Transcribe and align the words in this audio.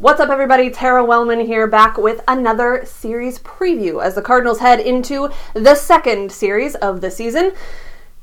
What's 0.00 0.20
up, 0.20 0.30
everybody? 0.30 0.70
Tara 0.70 1.04
Wellman 1.04 1.40
here, 1.40 1.66
back 1.66 1.98
with 1.98 2.22
another 2.28 2.84
series 2.84 3.40
preview 3.40 4.00
as 4.00 4.14
the 4.14 4.22
Cardinals 4.22 4.60
head 4.60 4.78
into 4.78 5.28
the 5.54 5.74
second 5.74 6.30
series 6.30 6.76
of 6.76 7.00
the 7.00 7.10
season. 7.10 7.50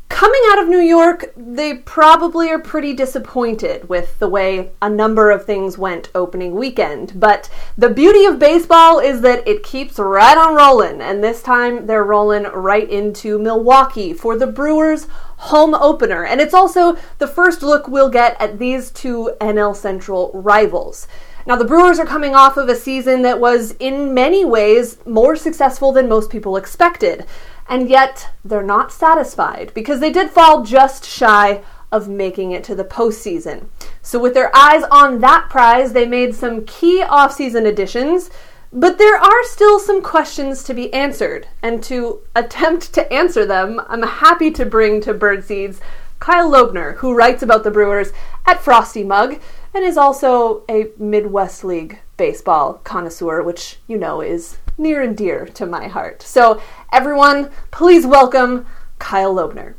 Coming 0.07 0.39
out 0.51 0.59
of 0.59 0.69
New 0.69 0.79
York, 0.79 1.33
they 1.35 1.73
probably 1.73 2.49
are 2.49 2.59
pretty 2.59 2.93
disappointed 2.93 3.89
with 3.89 4.17
the 4.19 4.29
way 4.29 4.71
a 4.81 4.89
number 4.89 5.31
of 5.31 5.43
things 5.43 5.77
went 5.77 6.09
opening 6.15 6.55
weekend. 6.55 7.19
But 7.19 7.49
the 7.77 7.89
beauty 7.89 8.23
of 8.23 8.39
baseball 8.39 8.99
is 8.99 9.19
that 9.19 9.45
it 9.45 9.61
keeps 9.61 9.99
right 9.99 10.37
on 10.37 10.55
rolling, 10.55 11.01
and 11.01 11.21
this 11.21 11.43
time 11.43 11.87
they're 11.87 12.05
rolling 12.05 12.43
right 12.43 12.89
into 12.89 13.37
Milwaukee 13.37 14.13
for 14.13 14.37
the 14.37 14.47
Brewers' 14.47 15.09
home 15.35 15.73
opener. 15.73 16.23
And 16.23 16.39
it's 16.39 16.53
also 16.53 16.97
the 17.17 17.27
first 17.27 17.61
look 17.61 17.89
we'll 17.89 18.09
get 18.09 18.41
at 18.41 18.59
these 18.59 18.91
two 18.91 19.33
NL 19.41 19.75
Central 19.75 20.31
rivals. 20.33 21.05
Now, 21.47 21.55
the 21.55 21.65
Brewers 21.65 21.99
are 21.99 22.07
coming 22.07 22.33
off 22.33 22.57
of 22.57 22.69
a 22.69 22.75
season 22.75 23.21
that 23.21 23.39
was, 23.39 23.75
in 23.79 24.15
many 24.15 24.43
ways, 24.43 24.97
more 25.05 25.35
successful 25.35 25.91
than 25.91 26.09
most 26.09 26.31
people 26.31 26.57
expected. 26.57 27.25
And 27.69 27.87
yet, 27.87 28.29
they're 28.43 28.63
not 28.63 28.91
satisfied 28.91 29.71
because 29.75 29.99
they 29.99 30.11
did 30.11 30.31
fall 30.31 30.63
just 30.63 31.05
shy 31.05 31.61
of 31.91 32.09
making 32.09 32.51
it 32.51 32.63
to 32.63 32.73
the 32.73 32.83
postseason. 32.83 33.67
So, 34.01 34.17
with 34.19 34.33
their 34.33 34.55
eyes 34.55 34.83
on 34.89 35.19
that 35.19 35.49
prize, 35.51 35.93
they 35.93 36.07
made 36.07 36.33
some 36.33 36.65
key 36.65 37.03
offseason 37.03 37.67
additions. 37.67 38.31
But 38.73 38.97
there 38.97 39.17
are 39.17 39.43
still 39.43 39.79
some 39.79 40.01
questions 40.01 40.63
to 40.63 40.73
be 40.73 40.91
answered, 40.93 41.47
and 41.61 41.81
to 41.83 42.21
attempt 42.35 42.91
to 42.95 43.13
answer 43.13 43.45
them, 43.45 43.79
I'm 43.87 44.01
happy 44.01 44.51
to 44.51 44.65
bring 44.65 44.99
to 45.01 45.13
Birdseeds 45.13 45.79
Kyle 46.19 46.51
Lobner, 46.51 46.95
who 46.97 47.15
writes 47.15 47.43
about 47.43 47.63
the 47.63 47.71
Brewers 47.71 48.11
at 48.45 48.61
Frosty 48.61 49.03
Mug 49.03 49.39
and 49.75 49.83
is 49.83 49.97
also 49.97 50.63
a 50.69 50.87
Midwest 50.97 51.65
League 51.65 51.99
baseball 52.15 52.75
connoisseur, 52.85 53.43
which 53.43 53.77
you 53.87 53.97
know 53.97 54.21
is 54.21 54.57
near 54.77 55.01
and 55.01 55.17
dear 55.17 55.45
to 55.47 55.65
my 55.65 55.87
heart. 55.87 56.21
So, 56.21 56.61
everyone, 56.93 57.51
please 57.71 58.05
welcome 58.05 58.65
Kyle 58.99 59.35
Lobner. 59.35 59.73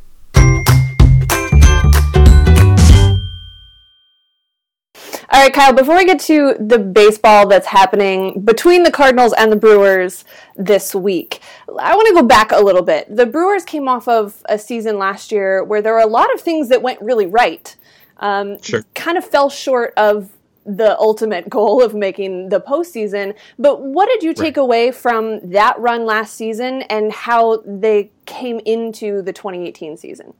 All 5.29 5.43
right, 5.43 5.53
Kyle, 5.53 5.73
before 5.73 5.97
we 5.97 6.05
get 6.05 6.21
to 6.21 6.55
the 6.61 6.79
baseball 6.79 7.49
that's 7.49 7.67
happening 7.67 8.43
between 8.43 8.83
the 8.83 8.91
Cardinals 8.91 9.33
and 9.33 9.51
the 9.51 9.57
Brewers 9.57 10.25
this 10.57 10.95
week, 10.95 11.41
I 11.81 11.97
want 11.97 12.07
to 12.09 12.15
go 12.15 12.23
back 12.23 12.53
a 12.53 12.61
little 12.61 12.83
bit. 12.83 13.15
The 13.15 13.27
Brewers 13.27 13.65
came 13.65 13.89
off 13.89 14.07
of 14.09 14.43
a 14.49 14.59
season 14.59 14.99
last 14.99 15.33
year 15.33 15.65
where 15.65 15.83
there 15.83 15.95
were 15.95 16.01
a 16.01 16.07
lot 16.07 16.33
of 16.33 16.41
things 16.41 16.69
that 16.69 16.83
went 16.83 17.01
really 17.01 17.27
right. 17.27 17.75
Um, 18.19 18.61
sure. 18.63 18.85
Kind 18.95 19.19
of 19.19 19.25
fell 19.25 19.51
short 19.51 19.93
of 19.97 20.31
the 20.67 20.99
ultimate 20.99 21.49
goal 21.49 21.83
of 21.83 21.95
making 21.95 22.49
the 22.49 22.61
postseason. 22.61 23.35
But 23.59 23.81
what 23.81 24.09
did 24.09 24.23
you 24.23 24.35
take 24.35 24.57
right. 24.57 24.63
away 24.63 24.91
from 24.91 25.41
that 25.51 25.79
run 25.79 26.05
last 26.05 26.35
season 26.35 26.83
and 26.83 27.13
how 27.13 27.63
they 27.65 28.11
came 28.27 28.61
into 28.65 29.23
the 29.23 29.33
2018 29.33 29.97
season? 29.97 30.35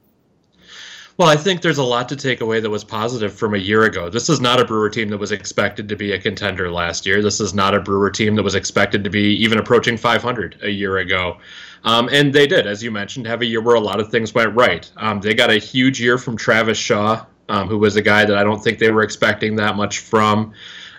Well, 1.19 1.29
I 1.29 1.37
think 1.37 1.63
there's 1.63 1.79
a 1.79 1.85
lot 1.85 2.11
to 2.11 2.17
take 2.17 2.43
away 2.43 2.61
that 2.61 2.69
was 2.69 2.85
positive 2.85 3.33
from 3.33 3.55
a 3.55 3.59
year 3.59 3.85
ago. 3.85 4.11
This 4.11 4.29
is 4.29 4.39
not 4.39 4.61
a 4.61 4.67
Brewer 4.67 4.91
team 4.91 5.09
that 5.09 5.17
was 5.17 5.33
expected 5.33 5.89
to 5.89 5.97
be 5.97 6.13
a 6.13 6.21
contender 6.21 6.71
last 6.71 7.07
year. 7.07 7.23
This 7.23 7.41
is 7.41 7.55
not 7.55 7.75
a 7.75 7.81
Brewer 7.81 8.11
team 8.11 8.35
that 8.35 8.43
was 8.43 8.55
expected 8.55 9.03
to 9.03 9.09
be 9.09 9.35
even 9.37 9.57
approaching 9.57 9.97
500 9.97 10.59
a 10.63 10.69
year 10.69 10.99
ago. 10.99 11.39
Um, 11.85 12.11
and 12.13 12.35
they 12.35 12.47
did, 12.47 12.67
as 12.67 12.83
you 12.83 12.91
mentioned, 12.91 13.27
have 13.27 13.41
a 13.41 13.47
year 13.47 13.63
where 13.63 13.77
a 13.77 13.81
lot 13.81 13.99
of 13.99 14.11
things 14.11 14.35
went 14.35 14.55
right. 14.55 14.91
Um, 14.99 15.23
they 15.23 15.33
got 15.33 15.49
a 15.49 15.57
huge 15.57 16.03
year 16.03 16.19
from 16.19 16.37
Travis 16.37 16.77
Shaw 16.77 17.25
um, 17.49 17.69
who 17.69 17.79
was 17.79 17.97
a 17.97 18.03
guy 18.03 18.25
that 18.25 18.37
I 18.37 18.45
don't 18.45 18.63
think 18.63 18.79
they 18.79 18.91
were 18.91 19.03
expecting 19.03 19.57
that 19.57 19.77
much 19.77 20.01
from. 20.01 20.53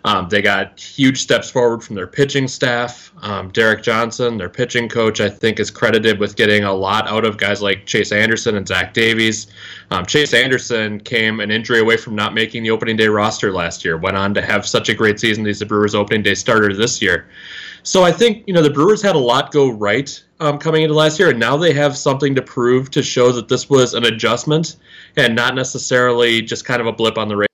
Um, 0.07 0.29
they 0.29 0.41
got 0.41 0.79
huge 0.79 1.21
steps 1.21 1.49
forward 1.49 1.83
from 1.83 1.97
their 1.97 2.07
pitching 2.07 2.47
staff. 2.47 3.11
Um, 3.21 3.49
Derek 3.49 3.83
Johnson, 3.83 4.37
their 4.37 4.47
pitching 4.47 4.87
coach, 4.87 5.19
I 5.19 5.27
think 5.27 5.59
is 5.59 5.69
credited 5.69 6.17
with 6.19 6.37
getting 6.37 6.63
a 6.63 6.73
lot 6.73 7.09
out 7.09 7.25
of 7.25 7.37
guys 7.37 7.61
like 7.61 7.85
Chase 7.85 8.13
Anderson 8.13 8.55
and 8.55 8.65
Zach 8.65 8.93
Davies. 8.93 9.47
Um, 9.91 10.05
Chase 10.05 10.33
Anderson 10.33 11.01
came 11.01 11.41
an 11.41 11.51
injury 11.51 11.79
away 11.79 11.97
from 11.97 12.15
not 12.15 12.33
making 12.33 12.63
the 12.63 12.71
opening 12.71 12.95
day 12.95 13.07
roster 13.07 13.51
last 13.51 13.83
year. 13.83 13.97
Went 13.97 14.15
on 14.15 14.33
to 14.35 14.41
have 14.41 14.65
such 14.65 14.87
a 14.87 14.93
great 14.93 15.19
season. 15.19 15.45
He's 15.45 15.59
the 15.59 15.65
Brewers' 15.65 15.95
opening 15.95 16.23
day 16.23 16.35
starter 16.35 16.73
this 16.73 17.01
year. 17.01 17.27
So 17.87 18.03
I 18.03 18.11
think 18.11 18.43
you 18.47 18.53
know 18.53 18.61
the 18.61 18.69
Brewers 18.69 19.01
had 19.01 19.15
a 19.15 19.19
lot 19.19 19.53
go 19.53 19.69
right 19.69 20.21
um, 20.41 20.57
coming 20.57 20.81
into 20.81 20.93
last 20.93 21.19
year, 21.19 21.29
and 21.29 21.39
now 21.39 21.55
they 21.55 21.71
have 21.71 21.95
something 21.95 22.35
to 22.35 22.41
prove 22.41 22.91
to 22.91 23.01
show 23.01 23.31
that 23.31 23.47
this 23.47 23.69
was 23.69 23.93
an 23.93 24.03
adjustment 24.03 24.75
and 25.15 25.37
not 25.37 25.55
necessarily 25.55 26.41
just 26.41 26.65
kind 26.65 26.81
of 26.81 26.87
a 26.87 26.91
blip 26.91 27.17
on 27.17 27.29
the 27.29 27.37
radar. 27.37 27.47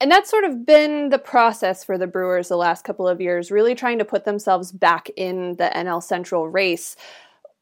And 0.00 0.10
that's 0.10 0.30
sort 0.30 0.44
of 0.44 0.64
been 0.64 1.10
the 1.10 1.18
process 1.18 1.84
for 1.84 1.98
the 1.98 2.06
Brewers 2.06 2.48
the 2.48 2.56
last 2.56 2.82
couple 2.82 3.06
of 3.06 3.20
years, 3.20 3.50
really 3.50 3.74
trying 3.74 3.98
to 3.98 4.06
put 4.06 4.24
themselves 4.24 4.72
back 4.72 5.10
in 5.18 5.56
the 5.56 5.70
NL 5.76 6.02
Central 6.02 6.48
race. 6.48 6.96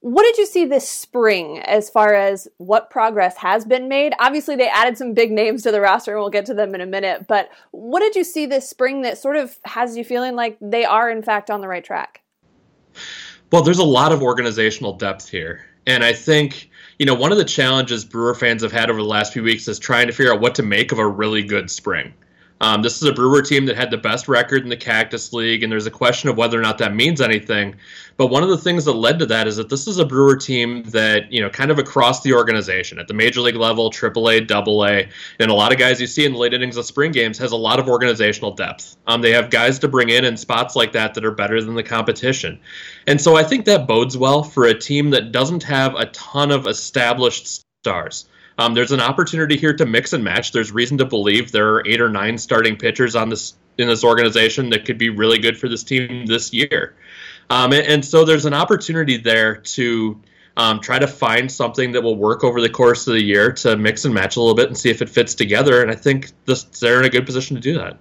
What 0.01 0.23
did 0.23 0.39
you 0.39 0.47
see 0.47 0.65
this 0.65 0.89
spring 0.89 1.59
as 1.59 1.91
far 1.91 2.15
as 2.15 2.47
what 2.59 2.89
progress 2.89 3.37
has 3.39 3.65
been 3.65 3.89
made? 3.89 4.15
Obviously, 4.21 4.55
they 4.55 4.69
added 4.69 4.97
some 4.97 5.13
big 5.13 5.33
names 5.33 5.65
to 5.65 5.73
the 5.73 5.81
roster, 5.81 6.13
and 6.13 6.21
we'll 6.21 6.31
get 6.31 6.47
to 6.47 6.55
them 6.55 6.75
in 6.75 6.81
a 6.81 6.87
minute. 6.87 7.27
But 7.27 7.51
what 7.73 8.01
did 8.01 8.15
you 8.15 8.23
see 8.23 8.47
this 8.47 8.69
spring 8.69 9.03
that 9.03 9.19
sort 9.19 9.37
of 9.37 9.59
has 9.65 9.97
you 9.97 10.05
feeling 10.05 10.37
like 10.37 10.57
they 10.61 10.85
are, 10.85 11.11
in 11.11 11.23
fact, 11.23 11.51
on 11.51 11.61
the 11.61 11.69
right 11.69 11.85
track? 11.85 12.23
Well, 13.51 13.63
there's 13.63 13.79
a 13.79 13.85
lot 13.85 14.13
of 14.13 14.23
organizational 14.23 14.93
depth 14.93 15.29
here. 15.29 15.65
And 15.87 16.05
I 16.05 16.13
think, 16.13 16.71
you 16.99 17.07
know, 17.07 17.15
one 17.15 17.33
of 17.33 17.39
the 17.39 17.45
challenges 17.45 18.05
Brewer 18.05 18.35
fans 18.35 18.63
have 18.63 18.73
had 18.73 18.91
over 18.91 19.01
the 19.01 19.09
last 19.09 19.33
few 19.33 19.43
weeks 19.43 19.67
is 19.67 19.79
trying 19.79 20.07
to 20.07 20.13
figure 20.13 20.33
out 20.33 20.41
what 20.41 20.55
to 20.57 20.63
make 20.63 20.93
of 20.93 20.99
a 20.99 21.09
really 21.09 21.43
good 21.43 21.71
spring. 21.71 22.15
Um, 22.61 22.83
this 22.83 23.01
is 23.01 23.09
a 23.09 23.13
Brewer 23.13 23.43
team 23.43 23.67
that 23.67 23.77
had 23.77 23.91
the 23.91 23.99
best 23.99 24.29
record 24.29 24.63
in 24.63 24.69
the 24.69 24.77
Cactus 24.77 25.33
League, 25.33 25.63
and 25.63 25.71
there's 25.71 25.87
a 25.87 25.93
question 25.93 26.29
of 26.29 26.37
whether 26.37 26.59
or 26.59 26.63
not 26.63 26.79
that 26.79 26.95
means 26.95 27.21
anything. 27.21 27.77
But 28.19 28.27
one 28.27 28.43
of 28.43 28.49
the 28.49 28.59
things 28.59 28.85
that 28.87 28.95
led 28.95 29.21
to 29.21 29.27
that 29.27 29.47
is 29.47 29.57
that 29.57 29.69
this 29.69 29.87
is 29.87 29.99
a 29.99 30.05
Brewer 30.05 30.37
team 30.37 30.83
that, 30.87 31.33
you 31.33 31.41
know, 31.41 31.49
kind 31.49 31.71
of 31.71 31.79
across 31.79 32.21
the 32.21 32.35
organization 32.35 32.99
at 32.99 33.07
the 33.07 33.15
major 33.15 33.41
league 33.41 33.55
level, 33.55 33.93
AAA, 33.93 34.51
AA, 34.51 35.09
and 35.39 35.51
a 35.53 35.55
lot 35.55 35.73
of 35.73 35.79
guys 35.79 36.01
you 36.01 36.09
see 36.09 36.27
in 36.27 36.33
the 36.33 36.39
late 36.39 36.53
innings 36.53 36.77
of 36.77 36.85
spring 36.85 37.13
games 37.13 37.39
has 37.39 37.53
a 37.53 37.57
lot 37.57 37.79
of 37.79 37.89
organizational 37.89 38.51
depth. 38.51 38.97
Um, 39.07 39.23
they 39.23 39.31
have 39.31 39.51
guys 39.51 39.79
to 39.79 39.89
bring 39.89 40.09
in 40.09 40.25
in 40.25 40.37
spots 40.37 40.75
like 40.75 40.91
that 40.93 41.15
that 41.15 41.25
are 41.25 41.31
better 41.31 41.63
than 41.63 41.77
the 41.77 41.83
competition. 41.85 42.59
And 43.07 43.21
so 43.21 43.37
I 43.37 43.45
think 43.45 43.67
that 43.67 43.87
bodes 43.87 44.19
well 44.19 44.43
for 44.43 44.65
a 44.65 44.77
team 44.77 45.11
that 45.11 45.31
doesn't 45.31 45.63
have 45.63 45.95
a 45.95 46.07
ton 46.07 46.51
of 46.51 46.67
established 46.67 47.63
stars. 47.85 48.29
Um, 48.59 48.75
there's 48.75 48.91
an 48.91 49.01
opportunity 49.01 49.57
here 49.57 49.75
to 49.75 49.87
mix 49.87 50.13
and 50.13 50.25
match. 50.25 50.51
There's 50.51 50.73
reason 50.73 50.99
to 50.99 51.05
believe 51.05 51.53
there 51.53 51.77
are 51.77 51.87
eight 51.87 52.01
or 52.01 52.09
nine 52.09 52.37
starting 52.37 52.77
pitchers 52.77 53.15
on 53.15 53.29
this 53.29 53.55
in 53.79 53.87
this 53.87 54.03
organization 54.03 54.71
that 54.71 54.85
could 54.85 54.99
be 54.99 55.09
really 55.09 55.39
good 55.39 55.57
for 55.57 55.69
this 55.69 55.85
team 55.85 56.27
this 56.27 56.53
year. 56.53 56.97
Um, 57.51 57.73
and, 57.73 57.87
and, 57.87 58.05
so 58.05 58.25
there's 58.25 58.45
an 58.45 58.55
opportunity 58.55 59.17
there 59.17 59.57
to 59.57 60.21
um, 60.57 60.81
try 60.81 60.99
to 60.99 61.07
find 61.07 61.51
something 61.51 61.93
that 61.93 62.03
will 62.03 62.17
work 62.17 62.45
over 62.45 62.61
the 62.61 62.69
course 62.69 63.07
of 63.07 63.15
the 63.15 63.23
year 63.23 63.53
to 63.53 63.77
mix 63.77 64.05
and 64.05 64.13
match 64.13 64.37
a 64.37 64.41
little 64.41 64.55
bit 64.55 64.67
and 64.67 64.77
see 64.77 64.91
if 64.91 65.01
it 65.01 65.09
fits 65.09 65.35
together. 65.35 65.81
And 65.81 65.91
I 65.91 65.95
think 65.95 66.33
this, 66.45 66.65
they're 66.65 66.99
in 66.99 67.07
a 67.07 67.11
good 67.11 67.25
position 67.25 67.57
to 67.57 67.63
do 67.63 67.75
that. 67.75 67.99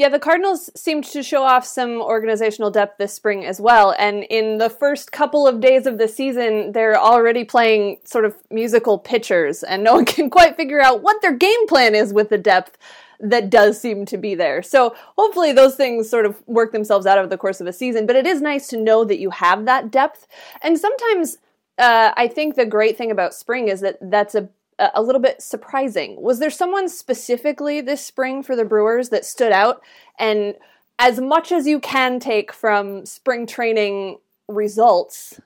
Yeah, 0.00 0.08
the 0.08 0.18
Cardinals 0.18 0.70
seemed 0.74 1.04
to 1.04 1.22
show 1.22 1.42
off 1.42 1.66
some 1.66 2.00
organizational 2.00 2.70
depth 2.70 2.96
this 2.96 3.12
spring 3.12 3.44
as 3.44 3.60
well. 3.60 3.94
And 3.98 4.24
in 4.30 4.56
the 4.56 4.70
first 4.70 5.12
couple 5.12 5.46
of 5.46 5.60
days 5.60 5.84
of 5.84 5.98
the 5.98 6.08
season, 6.08 6.72
they're 6.72 6.98
already 6.98 7.44
playing 7.44 7.98
sort 8.04 8.24
of 8.24 8.34
musical 8.50 8.98
pitchers, 8.98 9.62
and 9.62 9.84
no 9.84 9.96
one 9.96 10.04
can 10.06 10.30
quite 10.30 10.56
figure 10.56 10.80
out 10.80 11.02
what 11.02 11.20
their 11.20 11.34
game 11.34 11.66
plan 11.66 11.94
is 11.94 12.14
with 12.14 12.30
the 12.30 12.38
depth 12.38 12.78
that 13.20 13.50
does 13.50 13.80
seem 13.80 14.06
to 14.06 14.16
be 14.16 14.34
there. 14.34 14.62
So 14.62 14.94
hopefully 15.16 15.52
those 15.52 15.76
things 15.76 16.08
sort 16.08 16.26
of 16.26 16.42
work 16.46 16.72
themselves 16.72 17.06
out 17.06 17.18
over 17.18 17.28
the 17.28 17.38
course 17.38 17.60
of 17.60 17.66
a 17.66 17.72
season. 17.72 18.06
But 18.06 18.16
it 18.16 18.26
is 18.26 18.40
nice 18.40 18.68
to 18.68 18.76
know 18.76 19.04
that 19.04 19.18
you 19.18 19.30
have 19.30 19.66
that 19.66 19.90
depth. 19.90 20.26
And 20.62 20.78
sometimes 20.78 21.38
uh, 21.78 22.12
I 22.16 22.28
think 22.28 22.54
the 22.54 22.66
great 22.66 22.96
thing 22.96 23.10
about 23.10 23.34
spring 23.34 23.68
is 23.68 23.80
that 23.80 23.98
that's 24.00 24.34
a 24.34 24.48
a 24.94 25.02
little 25.02 25.20
bit 25.20 25.42
surprising. 25.42 26.20
Was 26.20 26.38
there 26.38 26.50
someone 26.50 26.88
specifically 26.88 27.80
this 27.80 28.04
spring 28.04 28.42
for 28.42 28.56
the 28.56 28.64
Brewers 28.64 29.10
that 29.10 29.24
stood 29.24 29.52
out? 29.52 29.82
And 30.18 30.54
as 30.98 31.20
much 31.20 31.52
as 31.52 31.66
you 31.66 31.80
can 31.80 32.18
take 32.18 32.52
from 32.52 33.04
spring 33.06 33.46
training 33.46 34.18
results, 34.48 35.40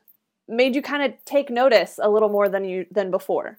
made 0.49 0.75
you 0.75 0.83
kind 0.83 1.03
of 1.03 1.25
take 1.25 1.51
notice 1.51 1.99
a 2.03 2.11
little 2.11 2.29
more 2.29 2.49
than 2.49 2.65
you 2.65 2.87
than 2.91 3.11
before. 3.11 3.59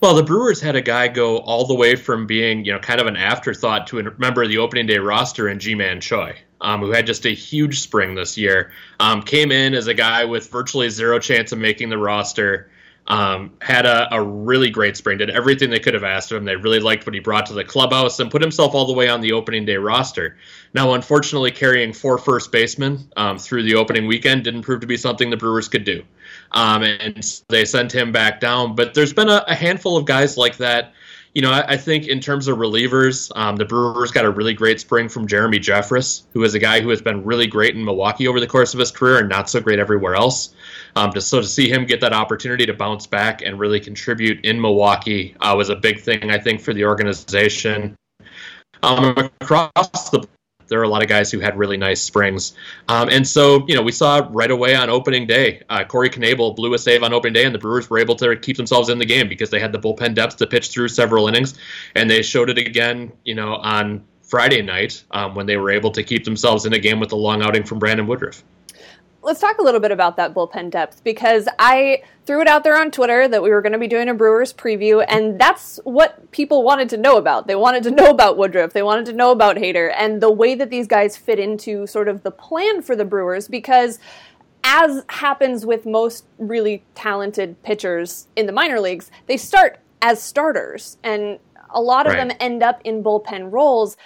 Well, 0.00 0.14
the 0.14 0.22
Brewers 0.22 0.60
had 0.60 0.76
a 0.76 0.80
guy 0.80 1.08
go 1.08 1.38
all 1.38 1.66
the 1.66 1.74
way 1.74 1.96
from 1.96 2.26
being, 2.26 2.64
you 2.64 2.72
know, 2.72 2.78
kind 2.78 3.00
of 3.00 3.06
an 3.06 3.16
afterthought 3.16 3.86
to 3.88 3.98
a 3.98 4.02
member 4.18 4.42
of 4.42 4.48
the 4.48 4.58
opening 4.58 4.86
day 4.86 4.98
roster 4.98 5.48
in 5.48 5.58
Ji-Man 5.58 6.00
Choi, 6.00 6.36
um, 6.60 6.80
who 6.80 6.90
had 6.90 7.06
just 7.06 7.26
a 7.26 7.34
huge 7.34 7.80
spring 7.80 8.14
this 8.14 8.36
year. 8.36 8.72
Um, 9.00 9.22
came 9.22 9.50
in 9.50 9.74
as 9.74 9.86
a 9.86 9.94
guy 9.94 10.24
with 10.24 10.50
virtually 10.50 10.88
zero 10.90 11.18
chance 11.18 11.52
of 11.52 11.58
making 11.58 11.88
the 11.88 11.98
roster. 11.98 12.70
Um, 13.08 13.52
had 13.60 13.86
a, 13.86 14.12
a, 14.12 14.20
really 14.20 14.68
great 14.68 14.96
spring, 14.96 15.18
did 15.18 15.30
everything 15.30 15.70
they 15.70 15.78
could 15.78 15.94
have 15.94 16.02
asked 16.02 16.32
of 16.32 16.38
him. 16.38 16.44
They 16.44 16.56
really 16.56 16.80
liked 16.80 17.06
what 17.06 17.14
he 17.14 17.20
brought 17.20 17.46
to 17.46 17.52
the 17.52 17.62
clubhouse 17.62 18.18
and 18.18 18.32
put 18.32 18.42
himself 18.42 18.74
all 18.74 18.84
the 18.84 18.94
way 18.94 19.08
on 19.08 19.20
the 19.20 19.30
opening 19.30 19.64
day 19.64 19.76
roster. 19.76 20.36
Now, 20.74 20.92
unfortunately, 20.94 21.52
carrying 21.52 21.92
four 21.92 22.18
first 22.18 22.50
basemen 22.50 23.08
um, 23.16 23.38
through 23.38 23.62
the 23.62 23.76
opening 23.76 24.08
weekend 24.08 24.42
didn't 24.42 24.62
prove 24.62 24.80
to 24.80 24.88
be 24.88 24.96
something 24.96 25.30
the 25.30 25.36
Brewers 25.36 25.68
could 25.68 25.84
do. 25.84 26.02
Um, 26.50 26.82
and 26.82 27.42
they 27.48 27.64
sent 27.64 27.94
him 27.94 28.10
back 28.10 28.40
down. 28.40 28.74
But 28.74 28.94
there's 28.94 29.12
been 29.12 29.28
a, 29.28 29.44
a 29.46 29.54
handful 29.54 29.96
of 29.96 30.04
guys 30.04 30.36
like 30.36 30.56
that 30.56 30.92
you 31.36 31.42
know, 31.42 31.52
I, 31.52 31.72
I, 31.72 31.76
think 31.76 32.06
in 32.06 32.20
terms 32.20 32.48
of 32.48 32.56
relievers, 32.56 33.30
um, 33.36 33.56
the 33.56 33.66
Brewers 33.66 34.10
got 34.10 34.24
a 34.24 34.30
really 34.30 34.54
great 34.54 34.80
spring 34.80 35.06
from 35.10 35.26
Jeremy 35.26 35.58
Jeffress, 35.58 36.22
who 36.32 36.42
is 36.44 36.54
a 36.54 36.58
guy 36.58 36.80
who 36.80 36.88
has 36.88 37.02
been 37.02 37.26
really 37.26 37.46
great 37.46 37.74
in 37.74 37.84
Milwaukee 37.84 38.26
over 38.26 38.40
the 38.40 38.46
course 38.46 38.72
of 38.72 38.80
his 38.80 38.90
career 38.90 39.18
and 39.18 39.28
not 39.28 39.50
so 39.50 39.60
great 39.60 39.78
everywhere 39.78 40.14
else. 40.14 40.54
Um, 40.96 41.12
to, 41.12 41.20
so 41.20 41.40
to 41.40 41.46
see 41.46 41.70
him 41.70 41.84
get 41.84 42.00
that 42.00 42.12
opportunity 42.12 42.66
to 42.66 42.74
bounce 42.74 43.06
back 43.06 43.42
and 43.42 43.58
really 43.58 43.78
contribute 43.78 44.44
in 44.44 44.60
Milwaukee 44.60 45.36
uh, 45.40 45.54
was 45.56 45.68
a 45.68 45.76
big 45.76 46.00
thing, 46.00 46.30
I 46.30 46.38
think, 46.38 46.60
for 46.60 46.72
the 46.72 46.86
organization. 46.86 47.94
Um, 48.82 49.30
across 49.40 50.10
the 50.10 50.26
there 50.68 50.80
are 50.80 50.84
a 50.84 50.88
lot 50.88 51.02
of 51.02 51.08
guys 51.08 51.30
who 51.30 51.38
had 51.38 51.56
really 51.56 51.76
nice 51.76 52.02
springs. 52.02 52.54
Um, 52.88 53.08
and 53.08 53.26
so, 53.26 53.64
you 53.68 53.76
know, 53.76 53.82
we 53.82 53.92
saw 53.92 54.26
right 54.30 54.50
away 54.50 54.74
on 54.74 54.90
opening 54.90 55.26
day, 55.26 55.62
uh, 55.68 55.84
Corey 55.84 56.10
Knebel 56.10 56.56
blew 56.56 56.74
a 56.74 56.78
save 56.78 57.04
on 57.04 57.12
opening 57.12 57.34
day, 57.34 57.44
and 57.44 57.54
the 57.54 57.58
Brewers 57.58 57.88
were 57.88 57.98
able 57.98 58.16
to 58.16 58.34
keep 58.36 58.56
themselves 58.56 58.88
in 58.88 58.98
the 58.98 59.04
game 59.04 59.28
because 59.28 59.50
they 59.50 59.60
had 59.60 59.70
the 59.70 59.78
bullpen 59.78 60.14
depth 60.14 60.36
to 60.38 60.46
pitch 60.46 60.70
through 60.70 60.88
several 60.88 61.28
innings. 61.28 61.54
And 61.94 62.10
they 62.10 62.22
showed 62.22 62.50
it 62.50 62.58
again, 62.58 63.12
you 63.24 63.34
know, 63.36 63.56
on 63.56 64.04
Friday 64.22 64.62
night 64.62 65.04
um, 65.12 65.34
when 65.34 65.46
they 65.46 65.56
were 65.56 65.70
able 65.70 65.92
to 65.92 66.02
keep 66.02 66.24
themselves 66.24 66.66
in 66.66 66.72
a 66.72 66.78
game 66.78 66.98
with 66.98 67.12
a 67.12 67.16
long 67.16 67.42
outing 67.42 67.62
from 67.62 67.78
Brandon 67.78 68.06
Woodruff 68.06 68.42
let's 69.26 69.40
talk 69.40 69.58
a 69.58 69.62
little 69.62 69.80
bit 69.80 69.90
about 69.90 70.16
that 70.16 70.32
bullpen 70.32 70.70
depth 70.70 71.02
because 71.02 71.48
I 71.58 72.04
threw 72.26 72.40
it 72.40 72.46
out 72.46 72.62
there 72.62 72.80
on 72.80 72.92
Twitter 72.92 73.26
that 73.26 73.42
we 73.42 73.50
were 73.50 73.60
going 73.60 73.72
to 73.72 73.78
be 73.78 73.88
doing 73.88 74.08
a 74.08 74.14
Brewers 74.14 74.52
preview, 74.52 75.04
and 75.08 75.38
that's 75.38 75.80
what 75.82 76.30
people 76.30 76.62
wanted 76.62 76.88
to 76.90 76.96
know 76.96 77.16
about. 77.16 77.48
They 77.48 77.56
wanted 77.56 77.82
to 77.82 77.90
know 77.90 78.06
about 78.06 78.38
Woodruff, 78.38 78.72
they 78.72 78.84
wanted 78.84 79.04
to 79.06 79.12
know 79.12 79.32
about 79.32 79.56
Hader, 79.56 79.92
and 79.96 80.22
the 80.22 80.30
way 80.30 80.54
that 80.54 80.70
these 80.70 80.86
guys 80.86 81.16
fit 81.16 81.40
into 81.40 81.88
sort 81.88 82.06
of 82.06 82.22
the 82.22 82.30
plan 82.30 82.80
for 82.80 82.96
the 82.96 83.04
Brewers 83.04 83.48
because. 83.48 83.98
As 84.68 85.04
happens 85.08 85.64
with 85.64 85.86
most 85.86 86.24
really 86.38 86.82
talented 86.96 87.62
pitchers 87.62 88.26
in 88.34 88.46
the 88.46 88.52
minor 88.52 88.80
leagues, 88.80 89.12
they 89.26 89.36
start 89.36 89.78
as 90.02 90.20
starters, 90.20 90.96
and 91.04 91.38
a 91.70 91.80
lot 91.80 92.08
of 92.08 92.14
right. 92.14 92.28
them 92.28 92.36
end 92.40 92.64
up 92.64 92.80
in 92.82 93.00
bullpen 93.00 93.52
roles 93.52 93.96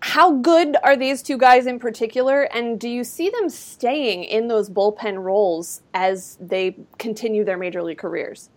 how 0.00 0.36
good 0.36 0.76
are 0.82 0.96
these 0.96 1.22
two 1.22 1.38
guys 1.38 1.66
in 1.66 1.78
particular, 1.78 2.42
and 2.42 2.78
do 2.78 2.88
you 2.88 3.04
see 3.04 3.30
them 3.30 3.48
staying 3.48 4.24
in 4.24 4.48
those 4.48 4.70
bullpen 4.70 5.22
roles 5.22 5.82
as 5.94 6.36
they 6.40 6.76
continue 6.98 7.44
their 7.44 7.56
major 7.56 7.82
league 7.82 7.98
careers? 7.98 8.50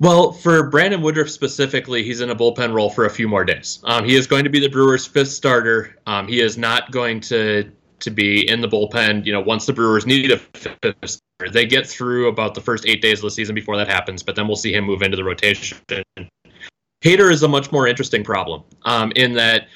Well, 0.00 0.32
for 0.32 0.68
Brandon 0.68 1.00
Woodruff 1.00 1.30
specifically, 1.30 2.02
he's 2.02 2.20
in 2.20 2.30
a 2.30 2.34
bullpen 2.34 2.74
role 2.74 2.90
for 2.90 3.04
a 3.04 3.10
few 3.10 3.28
more 3.28 3.44
days. 3.44 3.78
Um, 3.84 4.04
he 4.04 4.16
is 4.16 4.26
going 4.26 4.42
to 4.44 4.50
be 4.50 4.58
the 4.58 4.68
Brewers' 4.68 5.06
fifth 5.06 5.30
starter. 5.30 5.96
Um, 6.06 6.26
he 6.26 6.40
is 6.40 6.58
not 6.58 6.90
going 6.90 7.20
to 7.20 7.70
to 8.00 8.10
be 8.10 8.48
in 8.48 8.60
the 8.60 8.68
bullpen. 8.68 9.24
You 9.24 9.32
know, 9.32 9.40
once 9.40 9.66
the 9.66 9.72
Brewers 9.72 10.04
need 10.04 10.32
a 10.32 10.38
fifth 10.38 10.96
starter, 11.04 11.52
they 11.52 11.66
get 11.66 11.86
through 11.86 12.26
about 12.26 12.54
the 12.54 12.60
first 12.60 12.84
eight 12.84 13.00
days 13.00 13.20
of 13.20 13.22
the 13.22 13.30
season 13.30 13.54
before 13.54 13.76
that 13.76 13.86
happens. 13.86 14.24
But 14.24 14.34
then 14.34 14.48
we'll 14.48 14.56
see 14.56 14.72
him 14.72 14.84
move 14.84 15.02
into 15.02 15.16
the 15.16 15.22
rotation 15.22 15.78
Hader 17.02 17.30
is 17.32 17.42
a 17.42 17.48
much 17.48 17.72
more 17.72 17.86
interesting 17.86 18.24
problem 18.24 18.62
um, 18.82 19.12
in 19.16 19.32
that 19.34 19.68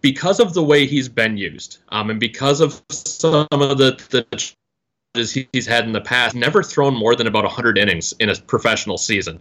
because 0.00 0.38
of 0.38 0.52
the 0.52 0.62
way 0.62 0.86
he's 0.86 1.08
been 1.08 1.36
used 1.36 1.78
um, 1.88 2.10
and 2.10 2.20
because 2.20 2.60
of 2.60 2.82
some 2.90 3.46
of 3.50 3.78
the, 3.78 3.98
the 4.10 4.54
he's 5.14 5.66
had 5.66 5.84
in 5.84 5.92
the 5.92 6.00
past, 6.00 6.34
never 6.34 6.62
thrown 6.62 6.94
more 6.94 7.14
than 7.14 7.28
about 7.28 7.44
100 7.44 7.78
innings 7.78 8.12
in 8.18 8.30
a 8.30 8.34
professional 8.34 8.98
season. 8.98 9.38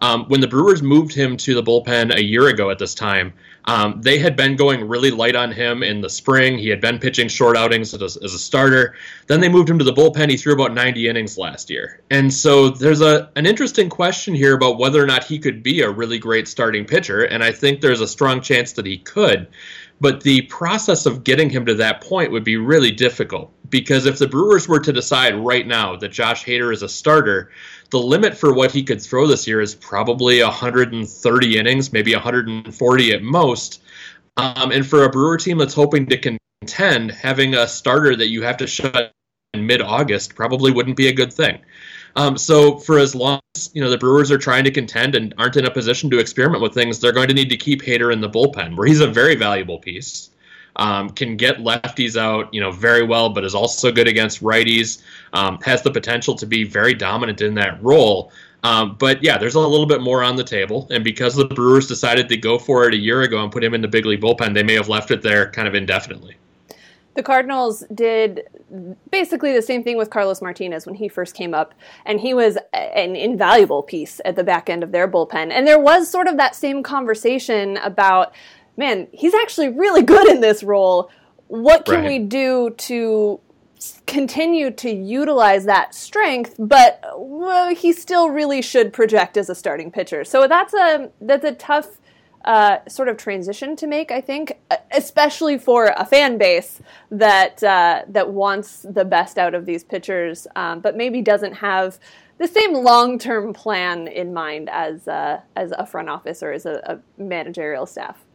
Um, 0.00 0.24
when 0.26 0.40
the 0.40 0.46
Brewers 0.46 0.82
moved 0.82 1.12
him 1.12 1.36
to 1.38 1.54
the 1.54 1.62
bullpen 1.62 2.14
a 2.14 2.22
year 2.22 2.46
ago 2.46 2.70
at 2.70 2.78
this 2.78 2.94
time, 2.94 3.32
um, 3.64 4.00
they 4.00 4.18
had 4.18 4.36
been 4.36 4.54
going 4.54 4.86
really 4.86 5.10
light 5.10 5.34
on 5.34 5.50
him 5.50 5.82
in 5.82 6.00
the 6.00 6.08
spring. 6.08 6.56
He 6.56 6.68
had 6.68 6.80
been 6.80 7.00
pitching 7.00 7.26
short 7.26 7.56
outings 7.56 7.92
as, 7.92 8.16
as, 8.16 8.34
a 8.34 8.38
starter. 8.38 8.94
Then 9.26 9.40
they 9.40 9.48
moved 9.48 9.68
him 9.68 9.78
to 9.80 9.84
the 9.84 9.92
bullpen. 9.92 10.30
He 10.30 10.36
threw 10.36 10.52
about 10.52 10.72
90 10.72 11.08
innings 11.08 11.36
last 11.36 11.68
year. 11.68 12.00
And 12.08 12.32
so 12.32 12.68
there's 12.68 13.00
a 13.00 13.28
an 13.34 13.46
interesting 13.46 13.88
question 13.88 14.36
here 14.36 14.54
about 14.54 14.78
whether 14.78 15.02
or 15.02 15.06
not 15.06 15.24
he 15.24 15.40
could 15.40 15.64
be 15.64 15.80
a 15.80 15.90
really 15.90 16.18
great 16.18 16.46
starting 16.46 16.84
pitcher. 16.84 17.24
And 17.24 17.42
I 17.42 17.50
think 17.50 17.80
there's 17.80 18.00
a 18.00 18.06
strong 18.06 18.40
chance 18.40 18.72
that 18.74 18.86
he 18.86 18.98
could. 18.98 19.48
But 20.00 20.22
the 20.22 20.42
process 20.42 21.06
of 21.06 21.24
getting 21.24 21.50
him 21.50 21.66
to 21.66 21.74
that 21.74 22.02
point 22.02 22.30
would 22.30 22.44
be 22.44 22.56
really 22.56 22.92
difficult 22.92 23.50
because 23.70 24.06
if 24.06 24.18
the 24.18 24.28
Brewers 24.28 24.68
were 24.68 24.80
to 24.80 24.92
decide 24.92 25.34
right 25.34 25.66
now 25.66 25.96
that 25.96 26.08
Josh 26.08 26.44
Hader 26.44 26.72
is 26.72 26.82
a 26.82 26.88
starter, 26.88 27.50
the 27.90 27.98
limit 27.98 28.36
for 28.36 28.52
what 28.52 28.72
he 28.72 28.82
could 28.82 29.00
throw 29.00 29.26
this 29.26 29.46
year 29.46 29.60
is 29.60 29.74
probably 29.74 30.42
130 30.42 31.58
innings, 31.58 31.92
maybe 31.92 32.14
140 32.14 33.12
at 33.12 33.22
most. 33.22 33.82
Um, 34.36 34.70
and 34.70 34.86
for 34.86 35.04
a 35.04 35.10
Brewer 35.10 35.38
team 35.38 35.58
that's 35.58 35.74
hoping 35.74 36.06
to 36.06 36.18
contend, 36.18 37.12
having 37.12 37.54
a 37.54 37.66
starter 37.66 38.16
that 38.16 38.28
you 38.28 38.42
have 38.42 38.58
to 38.58 38.66
shut 38.66 39.12
in 39.54 39.66
mid-August 39.66 40.34
probably 40.34 40.72
wouldn't 40.72 40.96
be 40.96 41.08
a 41.08 41.12
good 41.12 41.32
thing. 41.32 41.60
Um, 42.16 42.38
so 42.38 42.78
for 42.78 42.98
as 42.98 43.14
long 43.14 43.40
as 43.54 43.70
you 43.74 43.82
know 43.82 43.90
the 43.90 43.98
Brewers 43.98 44.30
are 44.30 44.38
trying 44.38 44.64
to 44.64 44.70
contend 44.70 45.14
and 45.14 45.34
aren't 45.36 45.56
in 45.56 45.66
a 45.66 45.70
position 45.70 46.10
to 46.10 46.18
experiment 46.18 46.62
with 46.62 46.72
things, 46.72 46.98
they're 46.98 47.12
going 47.12 47.28
to 47.28 47.34
need 47.34 47.50
to 47.50 47.58
keep 47.58 47.82
Hader 47.82 48.12
in 48.12 48.20
the 48.20 48.28
bullpen, 48.28 48.76
where 48.76 48.86
he's 48.86 49.00
a 49.00 49.06
very 49.06 49.34
valuable 49.34 49.78
piece. 49.78 50.30
Um, 50.76 51.08
can 51.08 51.36
get 51.36 51.56
lefties 51.56 52.16
out, 52.16 52.52
you 52.52 52.60
know, 52.60 52.70
very 52.70 53.02
well, 53.02 53.30
but 53.30 53.44
is 53.44 53.54
also 53.54 53.90
good 53.90 54.06
against 54.06 54.42
righties. 54.42 55.02
Um, 55.32 55.58
has 55.64 55.82
the 55.82 55.90
potential 55.90 56.34
to 56.34 56.46
be 56.46 56.64
very 56.64 56.92
dominant 56.92 57.40
in 57.40 57.54
that 57.54 57.82
role. 57.82 58.30
Um, 58.62 58.96
but 58.98 59.22
yeah, 59.22 59.38
there's 59.38 59.54
a 59.54 59.60
little 59.60 59.86
bit 59.86 60.00
more 60.00 60.22
on 60.22 60.36
the 60.36 60.44
table, 60.44 60.88
and 60.90 61.04
because 61.04 61.34
the 61.34 61.44
Brewers 61.44 61.86
decided 61.86 62.28
to 62.28 62.36
go 62.36 62.58
for 62.58 62.88
it 62.88 62.94
a 62.94 62.96
year 62.96 63.22
ago 63.22 63.42
and 63.42 63.52
put 63.52 63.62
him 63.62 63.74
in 63.74 63.80
the 63.80 63.88
big 63.88 64.04
league 64.04 64.20
bullpen, 64.20 64.54
they 64.54 64.62
may 64.62 64.74
have 64.74 64.88
left 64.88 65.10
it 65.10 65.22
there 65.22 65.50
kind 65.50 65.68
of 65.68 65.74
indefinitely. 65.74 66.36
The 67.14 67.22
Cardinals 67.22 67.84
did 67.94 68.42
basically 69.10 69.52
the 69.52 69.62
same 69.62 69.82
thing 69.82 69.96
with 69.96 70.10
Carlos 70.10 70.42
Martinez 70.42 70.84
when 70.84 70.94
he 70.94 71.08
first 71.08 71.34
came 71.34 71.54
up, 71.54 71.74
and 72.04 72.20
he 72.20 72.34
was 72.34 72.58
an 72.74 73.16
invaluable 73.16 73.82
piece 73.82 74.20
at 74.24 74.36
the 74.36 74.44
back 74.44 74.68
end 74.68 74.82
of 74.82 74.92
their 74.92 75.08
bullpen. 75.08 75.50
And 75.52 75.66
there 75.66 75.78
was 75.78 76.10
sort 76.10 76.26
of 76.26 76.36
that 76.36 76.54
same 76.54 76.82
conversation 76.82 77.78
about, 77.78 78.34
man, 78.76 79.08
he's 79.12 79.34
actually 79.34 79.68
really 79.68 80.02
good 80.02 80.28
in 80.28 80.40
this 80.40 80.62
role. 80.62 81.10
What 81.48 81.84
can 81.84 82.00
right. 82.00 82.06
we 82.06 82.18
do 82.18 82.70
to 82.70 83.40
continue 84.06 84.70
to 84.70 84.90
utilize 84.90 85.64
that 85.64 85.94
strength, 85.94 86.54
but 86.58 87.00
well, 87.16 87.74
he 87.74 87.92
still 87.92 88.30
really 88.30 88.62
should 88.62 88.92
project 88.92 89.36
as 89.36 89.48
a 89.48 89.54
starting 89.54 89.90
pitcher. 89.90 90.24
So 90.24 90.48
that's 90.48 90.74
a 90.74 91.10
that's 91.20 91.44
a 91.44 91.52
tough 91.52 91.98
uh, 92.44 92.78
sort 92.88 93.08
of 93.08 93.16
transition 93.16 93.74
to 93.76 93.86
make, 93.86 94.10
I 94.10 94.20
think, 94.20 94.58
especially 94.92 95.58
for 95.58 95.92
a 95.96 96.04
fan 96.04 96.38
base 96.38 96.80
that 97.10 97.62
uh, 97.62 98.02
that 98.08 98.30
wants 98.30 98.86
the 98.88 99.04
best 99.04 99.36
out 99.36 99.54
of 99.54 99.66
these 99.66 99.84
pitchers, 99.84 100.46
um, 100.56 100.80
but 100.80 100.96
maybe 100.96 101.22
doesn't 101.22 101.54
have 101.54 101.98
the 102.38 102.46
same 102.46 102.72
long 102.72 103.18
term 103.18 103.52
plan 103.52 104.06
in 104.06 104.32
mind 104.32 104.68
as 104.70 105.08
uh, 105.08 105.40
as 105.56 105.72
a 105.76 105.86
front 105.86 106.08
office 106.08 106.42
or 106.42 106.52
as 106.52 106.66
a, 106.66 107.00
a 107.18 107.22
managerial 107.22 107.86
staff. 107.86 108.25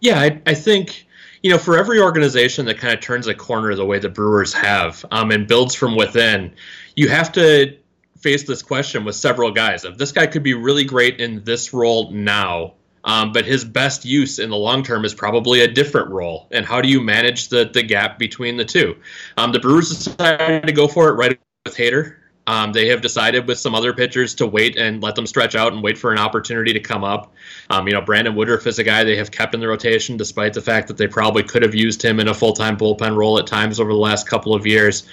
Yeah, 0.00 0.20
I, 0.20 0.40
I, 0.46 0.54
think 0.54 1.06
you 1.42 1.50
know 1.50 1.58
for 1.58 1.76
every 1.78 2.00
organization 2.00 2.66
that 2.66 2.78
kind 2.78 2.94
of 2.94 3.00
turns 3.00 3.26
a 3.26 3.34
corner 3.34 3.74
the 3.74 3.84
way 3.84 3.98
the 3.98 4.08
Brewers 4.08 4.52
have 4.54 5.04
um, 5.10 5.30
and 5.30 5.46
builds 5.46 5.74
from 5.74 5.96
within, 5.96 6.54
you 6.96 7.08
have 7.08 7.32
to 7.32 7.76
face 8.18 8.44
this 8.44 8.62
question 8.62 9.04
with 9.04 9.16
several 9.16 9.50
guys. 9.50 9.84
If 9.84 9.96
this 9.96 10.12
guy 10.12 10.26
could 10.26 10.42
be 10.42 10.54
really 10.54 10.84
great 10.84 11.20
in 11.20 11.42
this 11.44 11.72
role 11.72 12.10
now, 12.10 12.74
um, 13.04 13.32
but 13.32 13.44
his 13.44 13.64
best 13.64 14.04
use 14.04 14.38
in 14.38 14.50
the 14.50 14.56
long 14.56 14.82
term 14.82 15.04
is 15.04 15.14
probably 15.14 15.62
a 15.62 15.68
different 15.68 16.10
role. 16.10 16.46
And 16.50 16.66
how 16.66 16.80
do 16.80 16.88
you 16.88 17.00
manage 17.00 17.48
the, 17.48 17.64
the 17.64 17.82
gap 17.82 18.18
between 18.18 18.56
the 18.56 18.64
two? 18.64 18.96
Um, 19.36 19.52
the 19.52 19.58
Brewers 19.60 19.88
decided 20.04 20.66
to 20.66 20.72
go 20.72 20.86
for 20.86 21.08
it 21.08 21.12
right 21.14 21.38
with 21.64 21.76
Hader. 21.76 22.16
Um, 22.46 22.72
they 22.72 22.88
have 22.88 23.00
decided 23.00 23.46
with 23.46 23.58
some 23.58 23.74
other 23.74 23.92
pitchers 23.92 24.34
to 24.36 24.46
wait 24.46 24.76
and 24.76 25.02
let 25.02 25.14
them 25.14 25.26
stretch 25.26 25.54
out 25.54 25.72
and 25.72 25.82
wait 25.82 25.98
for 25.98 26.10
an 26.12 26.18
opportunity 26.18 26.72
to 26.72 26.80
come 26.80 27.04
up. 27.04 27.32
Um, 27.68 27.86
you 27.86 27.94
know, 27.94 28.00
Brandon 28.00 28.34
Woodruff 28.34 28.66
is 28.66 28.78
a 28.78 28.84
guy 28.84 29.04
they 29.04 29.16
have 29.16 29.30
kept 29.30 29.54
in 29.54 29.60
the 29.60 29.68
rotation 29.68 30.16
despite 30.16 30.54
the 30.54 30.62
fact 30.62 30.88
that 30.88 30.96
they 30.96 31.06
probably 31.06 31.42
could 31.42 31.62
have 31.62 31.74
used 31.74 32.02
him 32.02 32.18
in 32.18 32.28
a 32.28 32.34
full 32.34 32.52
time 32.52 32.76
bullpen 32.76 33.16
role 33.16 33.38
at 33.38 33.46
times 33.46 33.78
over 33.78 33.92
the 33.92 33.98
last 33.98 34.28
couple 34.28 34.54
of 34.54 34.66
years. 34.66 35.06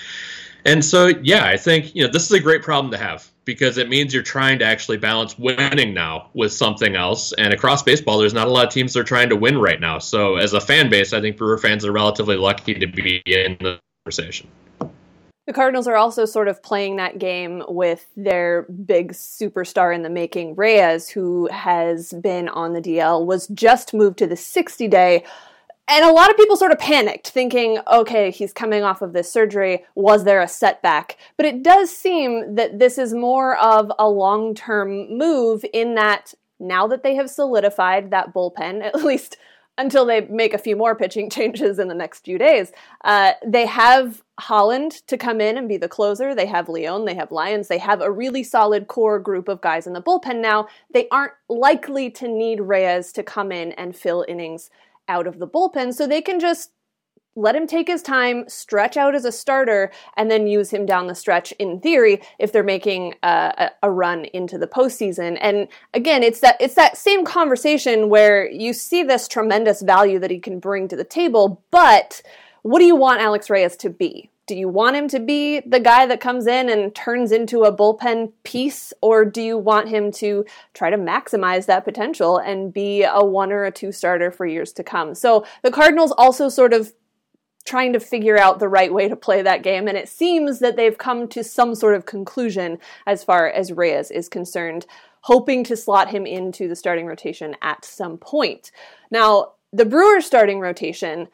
And 0.66 0.84
so, 0.84 1.08
yeah, 1.22 1.46
I 1.46 1.58
think 1.58 1.96
you 1.96 2.04
know 2.04 2.12
this 2.12 2.24
is 2.24 2.32
a 2.32 2.40
great 2.40 2.62
problem 2.62 2.92
to 2.92 2.98
have 2.98 3.30
because 3.46 3.78
it 3.78 3.88
means 3.88 4.14
you're 4.14 4.24
trying 4.24 4.60
to 4.60 4.66
actually 4.66 4.98
balance 4.98 5.40
winning 5.40 5.94
now 5.94 6.30
with 6.34 6.52
something 6.52 6.96
else. 6.96 7.32
And 7.34 7.54
across 7.54 7.84
baseball, 7.84 8.18
there's 8.18 8.34
not 8.34 8.48
a 8.48 8.52
lot 8.52 8.68
of 8.68 8.74
teams 8.74 8.94
that 8.94 9.00
are 9.00 9.06
trying 9.06 9.30
to 9.30 9.38
win 9.38 9.58
right 9.58 9.80
now. 9.80 10.00
So, 10.00 10.36
as 10.36 10.54
a 10.54 10.60
fan 10.60 10.90
base, 10.90 11.14
I 11.14 11.22
think 11.22 11.38
Brewer 11.38 11.58
fans 11.58 11.86
are 11.86 11.92
relatively 11.92 12.36
lucky 12.36 12.74
to 12.74 12.88
be 12.88 13.22
in 13.26 13.58
the 13.62 13.80
conversation. 14.04 14.50
The 15.48 15.54
Cardinals 15.54 15.88
are 15.88 15.96
also 15.96 16.26
sort 16.26 16.48
of 16.48 16.62
playing 16.62 16.98
that 16.98 17.18
game 17.18 17.64
with 17.68 18.06
their 18.16 18.64
big 18.64 19.14
superstar 19.14 19.96
in 19.96 20.04
the 20.04 20.10
making, 20.10 20.56
Reyes, 20.56 21.10
who 21.10 21.48
has 21.48 22.14
been 22.22 22.48
on 22.50 22.74
the 22.74 22.82
DL, 22.82 23.26
was 23.26 23.48
just 23.48 23.94
moved 23.94 24.20
to 24.20 24.28
the 24.28 24.38
60 24.38 24.88
day 24.88 25.24
and 25.90 26.04
a 26.04 26.12
lot 26.12 26.30
of 26.30 26.36
people 26.36 26.58
sort 26.58 26.74
of 26.74 26.80
panicked, 26.80 27.30
thinking, 27.30 27.80
okay, 27.90 28.30
he's 28.30 28.52
coming 28.52 28.84
off 28.84 29.02
of 29.02 29.14
this 29.14 29.32
surgery. 29.32 29.86
Was 29.96 30.26
there 30.26 30.42
a 30.42 30.48
setback? 30.48 31.18
But 31.38 31.46
it 31.46 31.64
does 31.64 31.96
seem 31.96 32.56
that 32.56 32.78
this 32.78 32.98
is 32.98 33.14
more 33.14 33.56
of 33.58 33.92
a 33.98 34.10
long 34.10 34.54
term 34.54 35.18
move 35.18 35.64
in 35.72 35.96
that 35.96 36.34
now 36.60 36.88
that 36.88 37.04
they 37.04 37.16
have 37.16 37.30
solidified 37.30 38.12
that 38.12 38.34
bullpen, 38.34 38.82
at 38.84 39.04
least 39.04 39.38
until 39.78 40.06
they 40.06 40.22
make 40.22 40.54
a 40.54 40.58
few 40.58 40.76
more 40.76 40.96
pitching 40.96 41.30
changes 41.32 41.80
in 41.80 41.88
the 41.88 41.96
next 41.96 42.26
few 42.26 42.38
days. 42.38 42.74
Uh, 43.06 43.32
they 43.46 43.66
have 43.66 44.22
Holland 44.40 44.92
to 45.08 45.18
come 45.18 45.42
in 45.42 45.58
and 45.58 45.68
be 45.68 45.78
the 45.78 45.90
closer. 45.90 46.36
They 46.36 46.46
have 46.46 46.70
Leone, 46.70 47.06
they 47.06 47.16
have 47.16 47.32
Lyons, 47.32 47.68
they 47.68 47.80
have 47.80 48.02
a 48.02 48.12
really 48.12 48.44
solid 48.44 48.88
core 48.88 49.20
group 49.20 49.48
of 49.48 49.62
guys 49.62 49.88
in 49.88 49.94
the 49.94 50.02
bullpen 50.02 50.42
now. 50.42 50.68
They 50.94 51.08
aren't 51.10 51.34
likely 51.50 52.12
to 52.12 52.28
need 52.28 52.62
Reyes 52.62 53.12
to 53.14 53.24
come 53.24 53.52
in 53.52 53.72
and 53.74 53.96
fill 53.96 54.26
innings 54.28 54.70
out 55.08 55.26
of 55.26 55.40
the 55.40 55.48
bullpen, 55.48 55.94
so 55.94 56.06
they 56.06 56.22
can 56.22 56.40
just 56.40 56.72
let 57.38 57.56
him 57.56 57.68
take 57.68 57.88
his 57.88 58.02
time, 58.02 58.44
stretch 58.50 58.98
out 58.98 59.14
as 59.14 59.24
a 59.24 59.32
starter, 59.32 59.92
and 60.18 60.30
then 60.30 60.48
use 60.48 60.72
him 60.72 60.88
down 60.88 61.06
the 61.06 61.14
stretch 61.14 61.52
in 61.54 61.80
theory 61.80 62.20
if 62.40 62.52
they're 62.52 62.64
making 62.64 63.14
a, 63.22 63.70
a, 63.84 63.92
run 63.92 64.26
into 64.26 64.58
the 64.58 64.66
postseason. 64.66 65.38
And 65.40 65.68
again, 65.94 66.24
it's 66.24 66.40
that 66.40 66.58
it's 66.60 66.74
that 66.74 66.98
same 66.98 67.24
conversation 67.24 68.10
where 68.10 68.50
you 68.50 68.74
see 68.74 69.04
this 69.04 69.28
tremendous 69.28 69.84
value 69.84 70.18
that 70.18 70.32
he 70.32 70.40
can 70.40 70.60
bring 70.60 70.88
to 70.88 70.96
the 70.96 71.04
table, 71.04 71.62
but 71.70 72.24
what 72.68 72.80
do 72.80 72.86
you 72.86 72.98
want 72.98 73.22
Alex 73.22 73.50
Reyes 73.50 73.78
to 73.78 73.90
be? 73.90 74.30
Do 74.46 74.54
you 74.54 74.68
want 74.68 74.98
him 74.98 75.08
to 75.10 75.20
be 75.20 75.62
the 75.62 75.80
guy 75.80 76.06
that 76.06 76.20
comes 76.20 76.48
in 76.48 76.70
and 76.70 76.94
turns 76.94 77.32
into 77.32 77.64
a 77.64 77.76
bullpen 77.76 78.34
piece, 78.44 78.94
or 79.02 79.24
do 79.24 79.42
you 79.42 79.58
want 79.58 79.88
him 79.88 80.12
to 80.14 80.46
try 80.74 80.90
to 80.90 80.98
maximize 80.98 81.66
that 81.68 81.86
potential 81.86 82.38
and 82.38 82.74
be 82.74 83.04
a 83.04 83.24
one 83.24 83.54
or 83.54 83.64
a 83.64 83.72
two 83.72 83.94
starter 83.94 84.32
for 84.32 84.46
years 84.46 84.74
to 84.74 84.84
come? 84.84 85.16
So 85.16 85.46
the 85.64 85.72
Cardinals 85.72 86.14
also 86.18 86.50
sort 86.50 86.74
of 86.74 86.94
trying 87.66 87.94
to 87.94 88.02
figure 88.02 88.38
out 88.38 88.60
the 88.60 88.70
right 88.70 88.94
way 88.94 89.08
to 89.08 89.16
play 89.16 89.42
that 89.42 89.64
game, 89.64 89.88
and 89.88 89.98
it 89.98 90.10
seems 90.10 90.60
that 90.60 90.76
they've 90.76 90.98
come 90.98 91.30
to 91.30 91.46
some 91.46 91.74
sort 91.74 91.96
of 91.96 92.06
conclusion 92.06 92.80
as 93.06 93.24
far 93.24 93.50
as 93.50 93.72
Reyes 93.72 94.12
is 94.12 94.28
concerned, 94.28 94.86
hoping 95.22 95.64
to 95.66 95.78
slot 95.78 96.10
him 96.10 96.26
into 96.26 96.68
the 96.68 96.76
starting 96.76 97.06
rotation 97.06 97.56
at 97.62 97.86
some 97.86 98.18
point. 98.18 98.72
Now, 99.10 99.54
the 99.74 99.86
Brewers 99.86 100.26
starting 100.26 100.60
rotation 100.60 101.28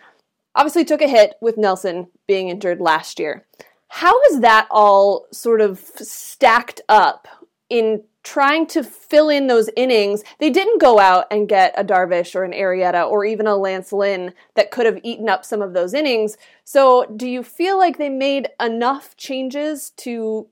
obviously 0.55 0.85
took 0.85 1.01
a 1.01 1.07
hit 1.07 1.35
with 1.41 1.57
Nelson 1.57 2.07
being 2.27 2.49
injured 2.49 2.79
last 2.79 3.19
year. 3.19 3.45
How 3.87 4.13
has 4.29 4.41
that 4.41 4.67
all 4.71 5.27
sort 5.31 5.61
of 5.61 5.79
stacked 5.79 6.81
up 6.89 7.27
in 7.69 8.03
trying 8.23 8.65
to 8.65 8.83
fill 8.83 9.29
in 9.29 9.47
those 9.47 9.69
innings, 9.75 10.23
they 10.39 10.49
didn't 10.49 10.81
go 10.81 10.99
out 10.99 11.25
and 11.29 11.49
get 11.49 11.73
a 11.77 11.83
Darvish 11.83 12.35
or 12.35 12.43
an 12.43 12.53
Arrieta 12.53 13.09
or 13.09 13.25
even 13.25 13.47
a 13.47 13.55
Lance 13.55 13.91
Lynn 13.91 14.33
that 14.55 14.71
could 14.71 14.85
have 14.85 14.99
eaten 15.03 15.29
up 15.29 15.45
some 15.45 15.61
of 15.61 15.73
those 15.73 15.93
innings. 15.93 16.37
So, 16.63 17.05
do 17.15 17.27
you 17.27 17.43
feel 17.43 17.77
like 17.77 17.97
they 17.97 18.09
made 18.09 18.49
enough 18.61 19.15
changes 19.17 19.91
to 19.97 20.47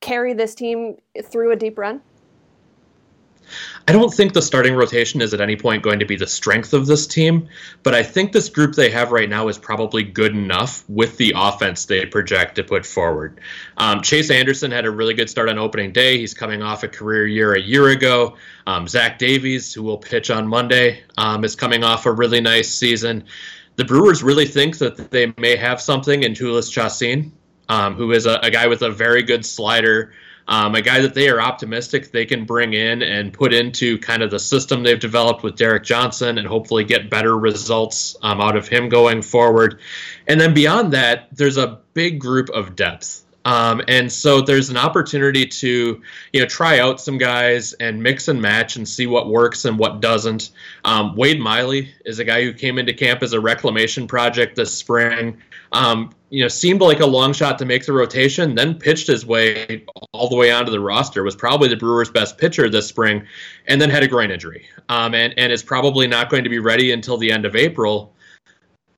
carry 0.00 0.34
this 0.34 0.54
team 0.54 0.96
through 1.24 1.50
a 1.50 1.56
deep 1.56 1.78
run? 1.78 2.02
I 3.86 3.92
don't 3.92 4.12
think 4.12 4.32
the 4.32 4.42
starting 4.42 4.74
rotation 4.74 5.20
is 5.20 5.32
at 5.32 5.40
any 5.40 5.56
point 5.56 5.82
going 5.82 6.00
to 6.00 6.04
be 6.04 6.16
the 6.16 6.26
strength 6.26 6.74
of 6.74 6.86
this 6.86 7.06
team, 7.06 7.48
but 7.82 7.94
I 7.94 8.02
think 8.02 8.32
this 8.32 8.48
group 8.48 8.74
they 8.74 8.90
have 8.90 9.12
right 9.12 9.28
now 9.28 9.48
is 9.48 9.56
probably 9.56 10.02
good 10.02 10.32
enough 10.32 10.84
with 10.88 11.16
the 11.16 11.32
offense 11.36 11.86
they 11.86 12.04
project 12.04 12.56
to 12.56 12.64
put 12.64 12.84
forward. 12.84 13.40
Um, 13.76 14.02
Chase 14.02 14.30
Anderson 14.30 14.70
had 14.70 14.84
a 14.84 14.90
really 14.90 15.14
good 15.14 15.30
start 15.30 15.48
on 15.48 15.58
opening 15.58 15.92
day. 15.92 16.18
He's 16.18 16.34
coming 16.34 16.62
off 16.62 16.82
a 16.82 16.88
career 16.88 17.26
year 17.26 17.54
a 17.54 17.60
year 17.60 17.88
ago. 17.88 18.36
Um, 18.66 18.86
Zach 18.86 19.18
Davies, 19.18 19.72
who 19.72 19.82
will 19.82 19.98
pitch 19.98 20.30
on 20.30 20.46
Monday, 20.46 21.02
um, 21.16 21.44
is 21.44 21.56
coming 21.56 21.82
off 21.82 22.06
a 22.06 22.12
really 22.12 22.40
nice 22.40 22.68
season. 22.68 23.24
The 23.76 23.84
Brewers 23.84 24.22
really 24.22 24.46
think 24.46 24.78
that 24.78 25.10
they 25.10 25.32
may 25.38 25.56
have 25.56 25.80
something 25.80 26.24
in 26.24 26.34
Jhoulys 26.34 26.70
Chacin, 26.70 27.32
um, 27.68 27.94
who 27.94 28.12
is 28.12 28.26
a, 28.26 28.38
a 28.42 28.50
guy 28.50 28.66
with 28.66 28.82
a 28.82 28.90
very 28.90 29.22
good 29.22 29.46
slider 29.46 30.12
um, 30.48 30.74
a 30.74 30.80
guy 30.80 31.02
that 31.02 31.14
they 31.14 31.28
are 31.28 31.40
optimistic 31.40 32.10
they 32.10 32.24
can 32.24 32.46
bring 32.46 32.72
in 32.72 33.02
and 33.02 33.32
put 33.34 33.52
into 33.52 33.98
kind 33.98 34.22
of 34.22 34.30
the 34.30 34.38
system 34.38 34.82
they've 34.82 34.98
developed 34.98 35.42
with 35.42 35.56
Derek 35.56 35.84
Johnson 35.84 36.38
and 36.38 36.48
hopefully 36.48 36.84
get 36.84 37.10
better 37.10 37.36
results 37.36 38.16
um, 38.22 38.40
out 38.40 38.56
of 38.56 38.66
him 38.66 38.88
going 38.88 39.20
forward. 39.20 39.78
And 40.26 40.40
then 40.40 40.54
beyond 40.54 40.94
that, 40.94 41.28
there's 41.32 41.58
a 41.58 41.78
big 41.92 42.18
group 42.18 42.48
of 42.48 42.74
depth. 42.74 43.24
Um, 43.48 43.80
and 43.88 44.12
so 44.12 44.42
there's 44.42 44.68
an 44.68 44.76
opportunity 44.76 45.46
to, 45.46 46.02
you 46.34 46.40
know, 46.40 46.44
try 46.44 46.80
out 46.80 47.00
some 47.00 47.16
guys 47.16 47.72
and 47.74 48.02
mix 48.02 48.28
and 48.28 48.42
match 48.42 48.76
and 48.76 48.86
see 48.86 49.06
what 49.06 49.30
works 49.30 49.64
and 49.64 49.78
what 49.78 50.02
doesn't. 50.02 50.50
Um, 50.84 51.16
Wade 51.16 51.40
Miley 51.40 51.94
is 52.04 52.18
a 52.18 52.26
guy 52.26 52.42
who 52.42 52.52
came 52.52 52.76
into 52.76 52.92
camp 52.92 53.22
as 53.22 53.32
a 53.32 53.40
reclamation 53.40 54.06
project 54.06 54.54
this 54.54 54.70
spring. 54.70 55.38
Um, 55.72 56.10
you 56.28 56.42
know, 56.42 56.48
seemed 56.48 56.82
like 56.82 57.00
a 57.00 57.06
long 57.06 57.32
shot 57.32 57.58
to 57.60 57.64
make 57.64 57.86
the 57.86 57.92
rotation, 57.94 58.54
then 58.54 58.74
pitched 58.74 59.06
his 59.06 59.24
way 59.24 59.82
all 60.12 60.28
the 60.28 60.36
way 60.36 60.50
onto 60.50 60.70
the 60.70 60.80
roster. 60.80 61.22
Was 61.22 61.34
probably 61.34 61.68
the 61.68 61.76
Brewers' 61.76 62.10
best 62.10 62.36
pitcher 62.36 62.68
this 62.68 62.86
spring, 62.86 63.26
and 63.66 63.80
then 63.80 63.88
had 63.88 64.02
a 64.02 64.08
groin 64.08 64.30
injury, 64.30 64.66
um, 64.90 65.14
and 65.14 65.32
and 65.38 65.50
is 65.50 65.62
probably 65.62 66.06
not 66.06 66.28
going 66.28 66.44
to 66.44 66.50
be 66.50 66.58
ready 66.58 66.92
until 66.92 67.16
the 67.16 67.32
end 67.32 67.46
of 67.46 67.56
April. 67.56 68.14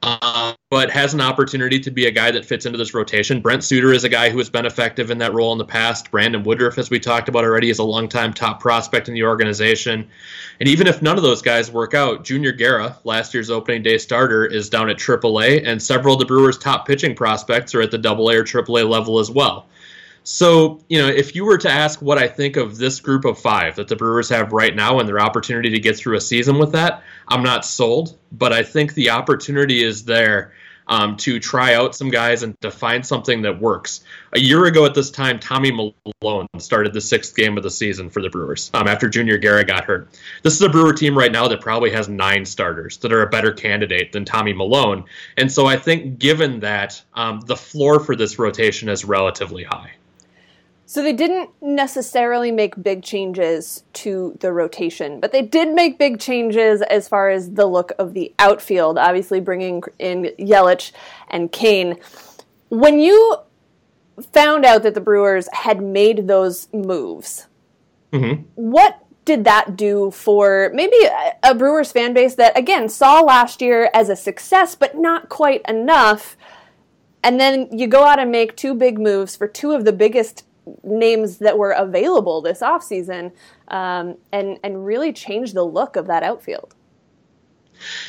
Uh, 0.02 0.54
but 0.70 0.90
has 0.90 1.12
an 1.12 1.20
opportunity 1.20 1.78
to 1.78 1.90
be 1.90 2.06
a 2.06 2.10
guy 2.10 2.30
that 2.30 2.44
fits 2.44 2.64
into 2.64 2.78
this 2.78 2.94
rotation. 2.94 3.42
Brent 3.42 3.62
Suter 3.62 3.92
is 3.92 4.04
a 4.04 4.08
guy 4.08 4.30
who 4.30 4.38
has 4.38 4.48
been 4.48 4.64
effective 4.64 5.10
in 5.10 5.18
that 5.18 5.34
role 5.34 5.52
in 5.52 5.58
the 5.58 5.64
past. 5.64 6.10
Brandon 6.10 6.42
Woodruff, 6.42 6.78
as 6.78 6.88
we 6.88 6.98
talked 6.98 7.28
about 7.28 7.44
already, 7.44 7.68
is 7.68 7.80
a 7.80 7.84
longtime 7.84 8.32
top 8.32 8.60
prospect 8.60 9.08
in 9.08 9.14
the 9.14 9.24
organization. 9.24 10.08
And 10.58 10.68
even 10.68 10.86
if 10.86 11.02
none 11.02 11.18
of 11.18 11.22
those 11.22 11.42
guys 11.42 11.70
work 11.70 11.92
out, 11.92 12.24
Junior 12.24 12.52
Guerra, 12.52 12.96
last 13.04 13.34
year's 13.34 13.50
opening 13.50 13.82
day 13.82 13.98
starter, 13.98 14.46
is 14.46 14.70
down 14.70 14.88
at 14.88 14.96
AAA, 14.96 15.66
and 15.66 15.82
several 15.82 16.14
of 16.14 16.20
the 16.20 16.26
Brewers' 16.26 16.56
top 16.56 16.86
pitching 16.86 17.14
prospects 17.14 17.74
are 17.74 17.82
at 17.82 17.90
the 17.90 17.98
AA 17.98 18.32
or 18.32 18.44
AAA 18.44 18.88
level 18.88 19.18
as 19.18 19.30
well. 19.30 19.66
So, 20.22 20.80
you 20.88 20.98
know, 20.98 21.08
if 21.08 21.34
you 21.34 21.44
were 21.44 21.58
to 21.58 21.70
ask 21.70 22.02
what 22.02 22.18
I 22.18 22.28
think 22.28 22.56
of 22.56 22.76
this 22.76 23.00
group 23.00 23.24
of 23.24 23.38
five 23.38 23.76
that 23.76 23.88
the 23.88 23.96
Brewers 23.96 24.28
have 24.28 24.52
right 24.52 24.74
now 24.74 25.00
and 25.00 25.08
their 25.08 25.20
opportunity 25.20 25.70
to 25.70 25.80
get 25.80 25.96
through 25.96 26.16
a 26.16 26.20
season 26.20 26.58
with 26.58 26.72
that, 26.72 27.02
I'm 27.28 27.42
not 27.42 27.64
sold, 27.64 28.18
but 28.32 28.52
I 28.52 28.62
think 28.62 28.94
the 28.94 29.10
opportunity 29.10 29.82
is 29.82 30.04
there 30.04 30.52
um, 30.90 31.16
to 31.18 31.38
try 31.38 31.74
out 31.74 31.94
some 31.94 32.10
guys 32.10 32.42
and 32.42 32.60
to 32.60 32.70
find 32.70 33.06
something 33.06 33.42
that 33.42 33.60
works. 33.60 34.02
A 34.32 34.40
year 34.40 34.66
ago 34.66 34.84
at 34.84 34.94
this 34.94 35.10
time, 35.10 35.38
Tommy 35.38 35.70
Milone 35.70 36.48
started 36.58 36.92
the 36.92 37.00
sixth 37.00 37.34
game 37.34 37.56
of 37.56 37.62
the 37.62 37.70
season 37.70 38.10
for 38.10 38.20
the 38.20 38.28
Brewers 38.28 38.70
um, 38.74 38.88
after 38.88 39.08
Junior 39.08 39.38
Guerra 39.38 39.64
got 39.64 39.84
hurt. 39.84 40.08
This 40.42 40.54
is 40.54 40.62
a 40.62 40.68
Brewer 40.68 40.92
team 40.92 41.16
right 41.16 41.30
now 41.30 41.46
that 41.48 41.60
probably 41.60 41.90
has 41.92 42.08
nine 42.08 42.44
starters 42.44 42.98
that 42.98 43.12
are 43.12 43.22
a 43.22 43.30
better 43.30 43.52
candidate 43.52 44.10
than 44.12 44.24
Tommy 44.24 44.52
Milone. 44.52 45.04
And 45.36 45.50
so 45.50 45.66
I 45.66 45.76
think, 45.76 46.18
given 46.18 46.60
that, 46.60 47.00
um, 47.14 47.40
the 47.40 47.56
floor 47.56 48.00
for 48.00 48.16
this 48.16 48.38
rotation 48.38 48.88
is 48.88 49.04
relatively 49.04 49.62
high. 49.62 49.92
So 50.90 51.04
they 51.04 51.12
didn't 51.12 51.50
necessarily 51.62 52.50
make 52.50 52.82
big 52.82 53.04
changes 53.04 53.84
to 53.92 54.36
the 54.40 54.52
rotation, 54.52 55.20
but 55.20 55.30
they 55.30 55.40
did 55.40 55.72
make 55.72 56.00
big 56.00 56.18
changes 56.18 56.82
as 56.82 57.06
far 57.06 57.30
as 57.30 57.52
the 57.52 57.66
look 57.66 57.92
of 57.96 58.12
the 58.12 58.34
outfield, 58.40 58.98
obviously 58.98 59.38
bringing 59.38 59.84
in 60.00 60.32
Yelich 60.36 60.90
and 61.28 61.52
Cain. 61.52 61.96
When 62.70 62.98
you 62.98 63.36
found 64.32 64.64
out 64.64 64.82
that 64.82 64.94
the 64.94 65.00
Brewers 65.00 65.48
had 65.52 65.80
made 65.80 66.26
those 66.26 66.66
moves, 66.72 67.46
mm-hmm. 68.12 68.42
what 68.56 68.98
did 69.24 69.44
that 69.44 69.76
do 69.76 70.10
for 70.10 70.72
maybe 70.74 70.96
a, 71.04 71.36
a 71.44 71.54
Brewers 71.54 71.92
fan 71.92 72.14
base 72.14 72.34
that, 72.34 72.58
again, 72.58 72.88
saw 72.88 73.20
last 73.20 73.62
year 73.62 73.90
as 73.94 74.08
a 74.08 74.16
success, 74.16 74.74
but 74.74 74.98
not 74.98 75.28
quite 75.28 75.62
enough? 75.68 76.36
And 77.22 77.38
then 77.38 77.68
you 77.70 77.86
go 77.86 78.02
out 78.02 78.18
and 78.18 78.32
make 78.32 78.56
two 78.56 78.74
big 78.74 78.98
moves 78.98 79.36
for 79.36 79.46
two 79.46 79.70
of 79.70 79.84
the 79.84 79.92
biggest 79.92 80.46
names 80.82 81.38
that 81.38 81.58
were 81.58 81.72
available 81.72 82.40
this 82.40 82.60
offseason 82.60 83.32
um, 83.68 84.16
and, 84.32 84.58
and 84.62 84.84
really 84.84 85.12
change 85.12 85.52
the 85.52 85.62
look 85.62 85.96
of 85.96 86.06
that 86.06 86.22
outfield. 86.22 86.74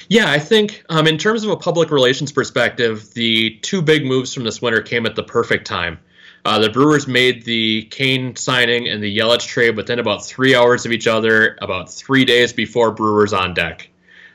Yeah, 0.09 0.29
I 0.29 0.39
think 0.39 0.83
um, 0.89 1.07
in 1.07 1.17
terms 1.17 1.43
of 1.43 1.49
a 1.49 1.55
public 1.55 1.91
relations 1.91 2.31
perspective, 2.31 3.13
the 3.13 3.57
two 3.61 3.81
big 3.81 4.05
moves 4.05 4.33
from 4.33 4.43
this 4.43 4.61
winter 4.61 4.81
came 4.81 5.05
at 5.05 5.15
the 5.15 5.23
perfect 5.23 5.65
time. 5.65 5.99
Uh, 6.43 6.59
the 6.59 6.69
Brewers 6.69 7.07
made 7.07 7.45
the 7.45 7.83
Cain 7.91 8.35
signing 8.35 8.87
and 8.87 9.01
the 9.01 9.17
Yelich 9.17 9.45
trade 9.45 9.77
within 9.77 9.99
about 9.99 10.25
three 10.25 10.55
hours 10.55 10.85
of 10.85 10.91
each 10.91 11.07
other, 11.07 11.57
about 11.61 11.91
three 11.91 12.25
days 12.25 12.51
before 12.51 12.91
Brewers 12.91 13.31
on 13.31 13.53
deck. 13.53 13.89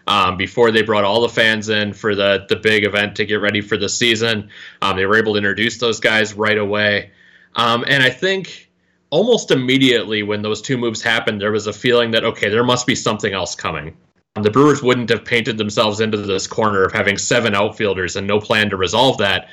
Um, 0.08 0.36
before 0.36 0.70
they 0.70 0.82
brought 0.82 1.02
all 1.02 1.22
the 1.22 1.28
fans 1.28 1.68
in 1.68 1.92
for 1.92 2.14
the 2.14 2.46
the 2.48 2.54
big 2.54 2.84
event 2.84 3.16
to 3.16 3.26
get 3.26 3.40
ready 3.40 3.60
for 3.60 3.76
the 3.76 3.88
season, 3.88 4.50
um, 4.80 4.96
they 4.96 5.04
were 5.04 5.16
able 5.16 5.32
to 5.32 5.38
introduce 5.38 5.78
those 5.78 5.98
guys 5.98 6.32
right 6.32 6.56
away. 6.56 7.10
Um, 7.56 7.84
and 7.88 8.02
I 8.02 8.10
think 8.10 8.70
almost 9.10 9.50
immediately 9.50 10.22
when 10.22 10.42
those 10.42 10.62
two 10.62 10.76
moves 10.76 11.02
happened, 11.02 11.40
there 11.40 11.52
was 11.52 11.66
a 11.66 11.72
feeling 11.72 12.10
that, 12.12 12.24
okay, 12.24 12.48
there 12.48 12.64
must 12.64 12.86
be 12.86 12.94
something 12.94 13.32
else 13.32 13.54
coming. 13.54 13.96
Um, 14.36 14.42
the 14.42 14.50
Brewers 14.50 14.82
wouldn't 14.82 15.08
have 15.10 15.24
painted 15.24 15.56
themselves 15.58 16.00
into 16.00 16.18
this 16.18 16.46
corner 16.46 16.84
of 16.84 16.92
having 16.92 17.16
seven 17.16 17.54
outfielders 17.54 18.16
and 18.16 18.26
no 18.26 18.38
plan 18.38 18.70
to 18.70 18.76
resolve 18.76 19.18
that. 19.18 19.48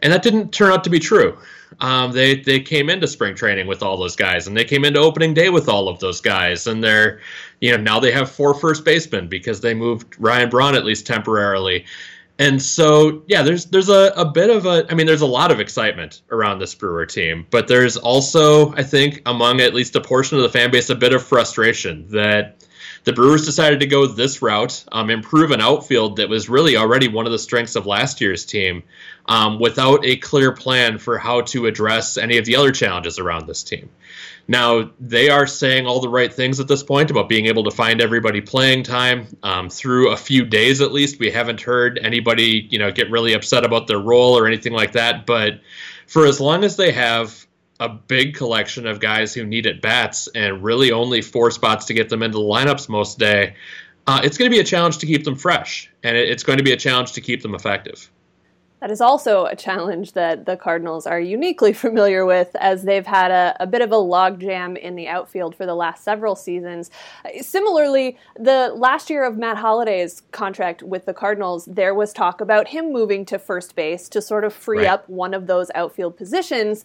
And 0.00 0.12
that 0.12 0.22
didn't 0.22 0.52
turn 0.52 0.72
out 0.72 0.84
to 0.84 0.90
be 0.90 1.00
true. 1.00 1.36
Um, 1.80 2.12
they 2.12 2.36
they 2.36 2.60
came 2.60 2.88
into 2.88 3.06
spring 3.06 3.34
training 3.34 3.66
with 3.66 3.82
all 3.82 3.96
those 3.96 4.16
guys, 4.16 4.46
and 4.46 4.56
they 4.56 4.64
came 4.64 4.84
into 4.84 5.00
opening 5.00 5.34
day 5.34 5.50
with 5.50 5.68
all 5.68 5.88
of 5.88 5.98
those 6.00 6.20
guys, 6.20 6.66
and 6.66 6.82
they're, 6.82 7.20
you 7.60 7.70
know, 7.72 7.82
now 7.82 8.00
they 8.00 8.12
have 8.12 8.30
four 8.30 8.54
first 8.54 8.84
basemen 8.84 9.28
because 9.28 9.60
they 9.60 9.74
moved 9.74 10.16
Ryan 10.18 10.48
Braun 10.48 10.74
at 10.74 10.84
least 10.84 11.06
temporarily, 11.06 11.84
and 12.38 12.62
so, 12.62 13.22
yeah, 13.26 13.42
there's 13.42 13.66
there's 13.66 13.88
a, 13.88 14.12
a 14.16 14.24
bit 14.24 14.48
of 14.48 14.64
a 14.66 14.86
I 14.90 14.94
mean, 14.94 15.06
there's 15.06 15.22
a 15.22 15.26
lot 15.26 15.50
of 15.50 15.58
excitement 15.58 16.22
around 16.30 16.60
this 16.60 16.74
Brewer 16.74 17.04
team, 17.04 17.46
but 17.50 17.66
there's 17.66 17.96
also, 17.96 18.72
I 18.74 18.84
think, 18.84 19.22
among 19.26 19.60
at 19.60 19.74
least 19.74 19.96
a 19.96 20.00
portion 20.00 20.36
of 20.36 20.44
the 20.44 20.48
fan 20.48 20.70
base, 20.70 20.88
a 20.88 20.94
bit 20.94 21.12
of 21.12 21.22
frustration 21.22 22.06
that 22.10 22.64
The 23.04 23.12
Brewers 23.12 23.44
decided 23.44 23.80
to 23.80 23.86
go 23.86 24.06
this 24.06 24.42
route, 24.42 24.84
um, 24.92 25.10
improve 25.10 25.50
an 25.50 25.60
outfield 25.60 26.16
that 26.16 26.28
was 26.28 26.48
really 26.48 26.76
already 26.76 27.08
one 27.08 27.26
of 27.26 27.32
the 27.32 27.38
strengths 27.38 27.76
of 27.76 27.86
last 27.86 28.20
year's 28.20 28.44
team, 28.44 28.82
um, 29.26 29.58
without 29.58 30.04
a 30.04 30.16
clear 30.16 30.52
plan 30.52 30.98
for 30.98 31.18
how 31.18 31.42
to 31.42 31.66
address 31.66 32.18
any 32.18 32.38
of 32.38 32.44
the 32.44 32.56
other 32.56 32.72
challenges 32.72 33.18
around 33.18 33.46
this 33.46 33.62
team. 33.62 33.88
Now, 34.50 34.90
they 34.98 35.28
are 35.28 35.46
saying 35.46 35.86
all 35.86 36.00
the 36.00 36.08
right 36.08 36.32
things 36.32 36.58
at 36.58 36.68
this 36.68 36.82
point 36.82 37.10
about 37.10 37.28
being 37.28 37.46
able 37.46 37.64
to 37.64 37.70
find 37.70 38.00
everybody 38.00 38.40
playing 38.40 38.82
time. 38.82 39.26
Um, 39.42 39.68
through 39.68 40.10
a 40.10 40.16
few 40.16 40.46
days 40.46 40.80
at 40.80 40.92
least, 40.92 41.18
we 41.18 41.30
haven't 41.30 41.60
heard 41.60 41.98
anybody, 42.02 42.66
you 42.70 42.78
know, 42.78 42.90
get 42.90 43.10
really 43.10 43.34
upset 43.34 43.64
about 43.64 43.86
their 43.86 43.98
role 43.98 44.38
or 44.38 44.46
anything 44.46 44.72
like 44.72 44.92
that. 44.92 45.26
But 45.26 45.60
for 46.06 46.24
as 46.24 46.40
long 46.40 46.64
as 46.64 46.76
they 46.76 46.92
have 46.92 47.46
a 47.80 47.88
big 47.88 48.34
collection 48.34 48.86
of 48.86 49.00
guys 49.00 49.34
who 49.34 49.44
need 49.44 49.66
at 49.66 49.80
bats 49.80 50.28
and 50.34 50.62
really 50.62 50.90
only 50.90 51.22
four 51.22 51.50
spots 51.50 51.86
to 51.86 51.94
get 51.94 52.08
them 52.08 52.22
into 52.22 52.38
the 52.38 52.44
lineups 52.44 52.88
most 52.88 53.18
day, 53.18 53.54
uh, 54.06 54.20
it's 54.24 54.38
going 54.38 54.50
to 54.50 54.54
be 54.54 54.60
a 54.60 54.64
challenge 54.64 54.98
to 54.98 55.06
keep 55.06 55.24
them 55.24 55.36
fresh, 55.36 55.90
and 56.02 56.16
it's 56.16 56.42
going 56.42 56.58
to 56.58 56.64
be 56.64 56.72
a 56.72 56.76
challenge 56.76 57.12
to 57.12 57.20
keep 57.20 57.42
them 57.42 57.54
effective. 57.54 58.10
That 58.80 58.92
is 58.92 59.00
also 59.00 59.46
a 59.46 59.56
challenge 59.56 60.12
that 60.12 60.46
the 60.46 60.56
Cardinals 60.56 61.06
are 61.06 61.18
uniquely 61.18 61.72
familiar 61.74 62.24
with, 62.24 62.54
as 62.56 62.82
they've 62.82 63.06
had 63.06 63.30
a, 63.30 63.56
a, 63.60 63.66
bit 63.66 63.82
of 63.82 63.90
a 63.90 63.96
logjam 63.96 64.78
in 64.78 64.94
the 64.94 65.08
outfield 65.08 65.56
for 65.56 65.66
the 65.66 65.74
last 65.74 66.04
several 66.04 66.36
seasons. 66.36 66.90
Similarly, 67.40 68.16
the 68.38 68.72
last 68.76 69.10
year 69.10 69.24
of 69.24 69.36
Matt 69.36 69.56
Holliday's 69.56 70.22
contract 70.30 70.82
with 70.82 71.06
the 71.06 71.14
Cardinals, 71.14 71.66
there 71.66 71.94
was 71.94 72.12
talk 72.12 72.40
about 72.40 72.68
him 72.68 72.92
moving 72.92 73.24
to 73.26 73.38
first 73.38 73.74
base 73.74 74.08
to 74.10 74.22
sort 74.22 74.44
of 74.44 74.52
free 74.52 74.78
right. 74.78 74.88
up 74.88 75.08
one 75.08 75.34
of 75.34 75.46
those 75.46 75.70
outfield 75.74 76.16
positions 76.16 76.84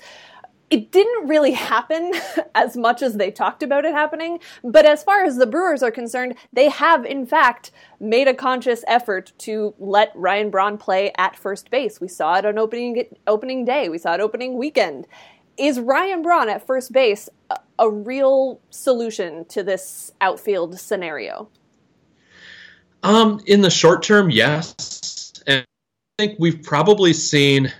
it 0.69 0.91
didn't 0.91 1.27
really 1.27 1.51
happen 1.51 2.13
as 2.55 2.75
much 2.75 3.01
as 3.01 3.15
they 3.15 3.31
talked 3.31 3.63
about 3.63 3.85
it 3.85 3.93
happening. 3.93 4.39
But 4.63 4.85
as 4.85 5.03
far 5.03 5.23
as 5.23 5.37
the 5.37 5.45
Brewers 5.45 5.83
are 5.83 5.91
concerned, 5.91 6.35
they 6.51 6.69
have, 6.69 7.05
in 7.05 7.25
fact, 7.25 7.71
made 7.99 8.27
a 8.27 8.33
conscious 8.33 8.83
effort 8.87 9.33
to 9.39 9.73
let 9.77 10.11
Ryan 10.15 10.49
Braun 10.49 10.77
play 10.77 11.11
at 11.17 11.35
first 11.35 11.69
base. 11.69 12.01
We 12.01 12.07
saw 12.07 12.35
it 12.37 12.45
on 12.45 12.57
opening, 12.57 13.05
opening 13.27 13.65
day, 13.65 13.89
we 13.89 13.97
saw 13.97 14.13
it 14.13 14.19
opening 14.19 14.57
weekend. 14.57 15.07
Is 15.57 15.79
Ryan 15.79 16.23
Braun 16.23 16.49
at 16.49 16.65
first 16.65 16.91
base 16.91 17.29
a, 17.51 17.57
a 17.77 17.89
real 17.89 18.59
solution 18.71 19.45
to 19.45 19.61
this 19.61 20.11
outfield 20.21 20.79
scenario? 20.79 21.49
Um, 23.03 23.41
in 23.45 23.61
the 23.61 23.69
short 23.69 24.01
term, 24.01 24.31
yes. 24.31 25.33
And 25.45 25.65
I 26.19 26.23
think 26.23 26.39
we've 26.39 26.63
probably 26.63 27.13
seen 27.13 27.71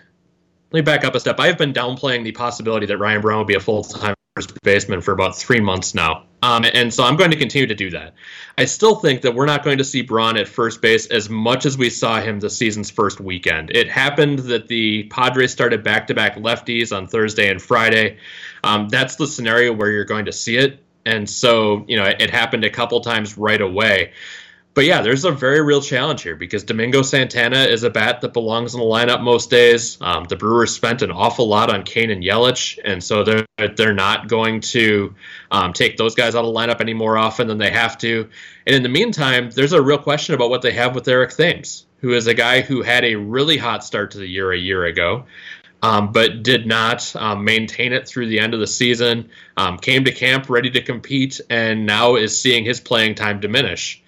let 0.73 0.79
me 0.79 0.81
back 0.81 1.05
up 1.05 1.13
a 1.13 1.19
step. 1.19 1.39
I've 1.39 1.57
been 1.57 1.71
downplaying 1.71 2.23
the 2.23 2.31
possibility 2.31 2.87
that 2.87 2.97
Ryan 2.97 3.21
Braun 3.21 3.37
will 3.37 3.45
be 3.45 3.53
a 3.53 3.59
full 3.59 3.83
time 3.83 4.15
first 4.35 4.59
baseman 4.63 5.01
for 5.01 5.11
about 5.11 5.37
three 5.37 5.59
months 5.59 5.93
now. 5.93 6.23
Um, 6.41 6.65
and 6.73 6.91
so 6.91 7.03
I'm 7.03 7.15
going 7.15 7.29
to 7.29 7.37
continue 7.37 7.67
to 7.67 7.75
do 7.75 7.91
that. 7.91 8.15
I 8.57 8.65
still 8.65 8.95
think 8.95 9.21
that 9.21 9.35
we're 9.35 9.45
not 9.45 9.63
going 9.63 9.77
to 9.77 9.83
see 9.83 10.01
Braun 10.01 10.35
at 10.35 10.47
first 10.47 10.81
base 10.81 11.05
as 11.05 11.29
much 11.29 11.67
as 11.67 11.77
we 11.77 11.91
saw 11.91 12.19
him 12.19 12.39
the 12.39 12.49
season's 12.49 12.89
first 12.89 13.21
weekend. 13.21 13.69
It 13.69 13.87
happened 13.87 14.39
that 14.39 14.67
the 14.67 15.03
Padres 15.03 15.51
started 15.51 15.83
back 15.83 16.07
to 16.07 16.15
back 16.15 16.37
lefties 16.37 16.95
on 16.95 17.05
Thursday 17.05 17.51
and 17.51 17.61
Friday. 17.61 18.17
Um, 18.63 18.89
that's 18.89 19.15
the 19.15 19.27
scenario 19.27 19.71
where 19.73 19.91
you're 19.91 20.05
going 20.05 20.25
to 20.25 20.33
see 20.33 20.57
it. 20.57 20.83
And 21.05 21.29
so, 21.29 21.85
you 21.87 21.97
know, 21.97 22.05
it, 22.05 22.19
it 22.19 22.29
happened 22.31 22.63
a 22.63 22.71
couple 22.71 22.99
times 23.01 23.37
right 23.37 23.61
away 23.61 24.13
but 24.73 24.85
yeah, 24.85 25.01
there's 25.01 25.23
a 25.23 25.31
very 25.31 25.61
real 25.61 25.81
challenge 25.81 26.23
here 26.23 26.35
because 26.35 26.63
Domingo 26.63 27.03
Santana 27.03 27.59
is 27.59 27.83
a 27.83 27.91
bat 27.91 28.21
that 28.21 28.33
belongs 28.33 28.73
in 28.73 28.79
the 28.79 28.85
lineup 28.85 29.21
most 29.21 29.51
days. 29.51 29.99
Um, 30.01 30.23
the 30.23 30.35
Brewers 30.35 30.73
spent 30.73 31.03
an 31.03 31.11
awful 31.11 31.47
lot 31.47 31.71
on 31.71 31.83
Cain 31.83 32.09
and 32.09 32.23
Yelich, 32.23 32.79
and 32.83 33.03
so 33.03 33.23
they're 33.23 33.45
they're 33.75 33.93
not 33.93 34.27
going 34.27 34.61
to 34.61 35.13
um, 35.51 35.73
take 35.73 35.97
those 35.97 36.15
guys 36.15 36.33
out 36.33 36.43
of 36.43 36.51
the 36.51 36.59
lineup 36.59 36.81
any 36.81 36.93
more 36.93 37.17
often 37.17 37.47
than 37.47 37.59
they 37.59 37.69
have 37.69 37.97
to. 37.99 38.27
And 38.65 38.75
in 38.75 38.81
the 38.81 38.89
meantime, 38.89 39.51
there's 39.51 39.73
a 39.73 39.81
real 39.81 39.99
question 39.99 40.33
about 40.33 40.49
what 40.49 40.63
they 40.63 40.71
have 40.71 40.95
with 40.95 41.07
Eric 41.07 41.31
Thames, 41.31 41.85
who 41.99 42.13
is 42.13 42.25
a 42.25 42.33
guy 42.33 42.61
who 42.61 42.81
had 42.81 43.05
a 43.05 43.15
really 43.15 43.57
hot 43.57 43.83
start 43.83 44.11
to 44.11 44.17
the 44.17 44.27
year 44.27 44.51
a 44.51 44.57
year 44.57 44.85
ago. 44.85 45.25
Um, 45.83 46.13
but 46.13 46.43
did 46.43 46.65
not 46.65 47.13
um, 47.17 47.43
maintain 47.43 47.91
it 47.91 48.07
through 48.07 48.27
the 48.27 48.39
end 48.39 48.53
of 48.53 48.61
the 48.61 48.67
season. 48.67 49.29
Um, 49.57 49.77
came 49.77 50.05
to 50.05 50.13
camp 50.13 50.49
ready 50.49 50.71
to 50.71 50.81
compete, 50.81 51.41
and 51.49 51.85
now 51.85 52.15
is 52.15 52.39
seeing 52.39 52.63
his 52.63 52.79
playing 52.79 53.15
time 53.15 53.41
diminish. 53.41 54.01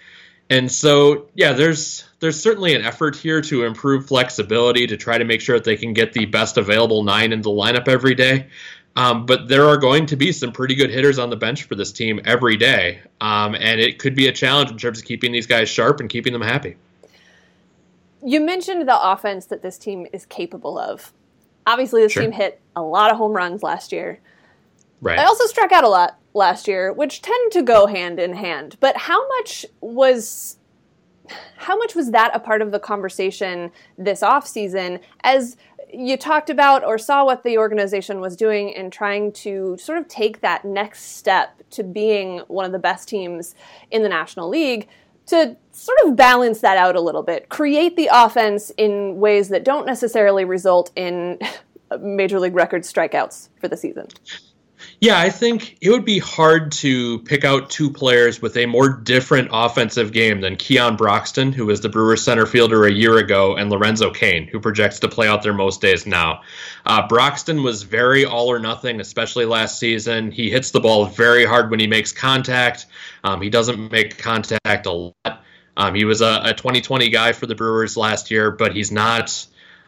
And 0.49 0.71
so, 0.71 1.27
yeah, 1.33 1.53
there's 1.53 2.03
there's 2.19 2.39
certainly 2.39 2.75
an 2.75 2.83
effort 2.83 3.15
here 3.15 3.41
to 3.41 3.63
improve 3.63 4.07
flexibility 4.07 4.85
to 4.87 4.97
try 4.97 5.17
to 5.17 5.25
make 5.25 5.41
sure 5.41 5.57
that 5.57 5.63
they 5.63 5.75
can 5.75 5.93
get 5.93 6.13
the 6.13 6.25
best 6.25 6.57
available 6.57 7.03
nine 7.03 7.33
in 7.33 7.41
the 7.41 7.49
lineup 7.49 7.87
every 7.87 8.15
day. 8.15 8.47
Um, 8.95 9.25
but 9.25 9.49
there 9.49 9.65
are 9.65 9.77
going 9.77 10.05
to 10.05 10.15
be 10.15 10.31
some 10.31 10.51
pretty 10.51 10.73
good 10.73 10.89
hitters 10.89 11.19
on 11.19 11.29
the 11.29 11.35
bench 11.35 11.63
for 11.63 11.75
this 11.75 11.91
team 11.91 12.21
every 12.23 12.55
day, 12.55 13.01
um, 13.19 13.53
and 13.55 13.81
it 13.81 13.99
could 13.99 14.15
be 14.15 14.27
a 14.27 14.31
challenge 14.31 14.71
in 14.71 14.77
terms 14.77 14.99
of 14.99 15.05
keeping 15.05 15.33
these 15.33 15.47
guys 15.47 15.67
sharp 15.67 15.99
and 15.99 16.09
keeping 16.09 16.31
them 16.31 16.41
happy. 16.41 16.77
You 18.23 18.39
mentioned 18.39 18.87
the 18.87 19.11
offense 19.11 19.47
that 19.47 19.61
this 19.61 19.77
team 19.77 20.07
is 20.13 20.25
capable 20.25 20.79
of. 20.79 21.11
Obviously, 21.67 22.03
this 22.03 22.13
sure. 22.13 22.23
team 22.23 22.31
hit 22.31 22.61
a 22.75 22.81
lot 22.81 23.11
of 23.11 23.17
home 23.17 23.33
runs 23.33 23.61
last 23.63 23.91
year. 23.91 24.19
Right. 25.01 25.19
I 25.19 25.25
also 25.25 25.45
struck 25.45 25.71
out 25.71 25.83
a 25.83 25.89
lot 25.89 26.19
last 26.33 26.67
year, 26.67 26.91
which 26.91 27.21
tend 27.21 27.51
to 27.53 27.61
go 27.61 27.87
hand 27.87 28.19
in 28.19 28.33
hand. 28.33 28.77
But 28.79 28.97
how 28.97 29.27
much 29.29 29.65
was 29.81 30.57
how 31.57 31.75
much 31.75 31.95
was 31.95 32.11
that 32.11 32.29
a 32.35 32.39
part 32.39 32.61
of 32.61 32.71
the 32.71 32.79
conversation 32.79 33.71
this 33.97 34.21
off 34.21 34.47
season 34.47 34.99
as 35.23 35.57
you 35.91 36.17
talked 36.17 36.49
about 36.49 36.83
or 36.83 36.97
saw 36.97 37.25
what 37.25 37.43
the 37.43 37.57
organization 37.57 38.19
was 38.19 38.35
doing 38.35 38.69
in 38.69 38.91
trying 38.91 39.31
to 39.31 39.77
sort 39.77 39.97
of 39.97 40.07
take 40.07 40.41
that 40.41 40.65
next 40.65 41.15
step 41.15 41.61
to 41.71 41.83
being 41.83 42.39
one 42.47 42.65
of 42.65 42.71
the 42.71 42.79
best 42.79 43.07
teams 43.07 43.55
in 43.91 44.03
the 44.03 44.09
National 44.09 44.49
League 44.49 44.87
to 45.27 45.55
sort 45.71 45.97
of 46.03 46.15
balance 46.15 46.61
that 46.61 46.77
out 46.77 46.95
a 46.95 47.01
little 47.01 47.23
bit, 47.23 47.49
create 47.49 47.95
the 47.95 48.09
offense 48.11 48.71
in 48.77 49.17
ways 49.17 49.49
that 49.49 49.63
don't 49.63 49.85
necessarily 49.85 50.45
result 50.45 50.91
in 50.95 51.39
major 51.99 52.39
league 52.39 52.55
record 52.55 52.83
strikeouts 52.83 53.49
for 53.59 53.67
the 53.67 53.77
season. 53.77 54.07
Yeah, 54.99 55.19
I 55.19 55.29
think 55.29 55.77
it 55.81 55.89
would 55.89 56.05
be 56.05 56.19
hard 56.19 56.71
to 56.73 57.19
pick 57.19 57.43
out 57.43 57.69
two 57.69 57.89
players 57.89 58.41
with 58.41 58.57
a 58.57 58.65
more 58.65 58.89
different 58.89 59.49
offensive 59.51 60.11
game 60.11 60.41
than 60.41 60.55
Keon 60.55 60.95
Broxton, 60.95 61.51
who 61.51 61.65
was 61.65 61.81
the 61.81 61.89
Brewers 61.89 62.23
center 62.23 62.45
fielder 62.45 62.85
a 62.85 62.91
year 62.91 63.17
ago, 63.17 63.55
and 63.55 63.69
Lorenzo 63.69 64.11
Cain, 64.11 64.47
who 64.47 64.59
projects 64.59 64.99
to 64.99 65.09
play 65.09 65.27
out 65.27 65.43
there 65.43 65.53
most 65.53 65.81
days 65.81 66.05
now. 66.05 66.41
Uh, 66.85 67.07
Broxton 67.07 67.61
was 67.61 67.83
very 67.83 68.25
all 68.25 68.51
or 68.51 68.59
nothing, 68.59 68.99
especially 68.99 69.45
last 69.45 69.79
season. 69.79 70.31
He 70.31 70.49
hits 70.49 70.71
the 70.71 70.79
ball 70.79 71.05
very 71.05 71.45
hard 71.45 71.69
when 71.69 71.79
he 71.79 71.87
makes 71.87 72.11
contact. 72.11 72.85
Um, 73.23 73.41
he 73.41 73.49
doesn't 73.49 73.91
make 73.91 74.17
contact 74.17 74.85
a 74.85 74.91
lot. 74.91 75.43
Um, 75.77 75.93
he 75.93 76.05
was 76.05 76.21
a, 76.21 76.41
a 76.45 76.53
2020 76.53 77.09
guy 77.09 77.33
for 77.33 77.47
the 77.47 77.55
Brewers 77.55 77.97
last 77.97 78.31
year, 78.31 78.51
but 78.51 78.73
he's 78.73 78.91
not 78.91 79.45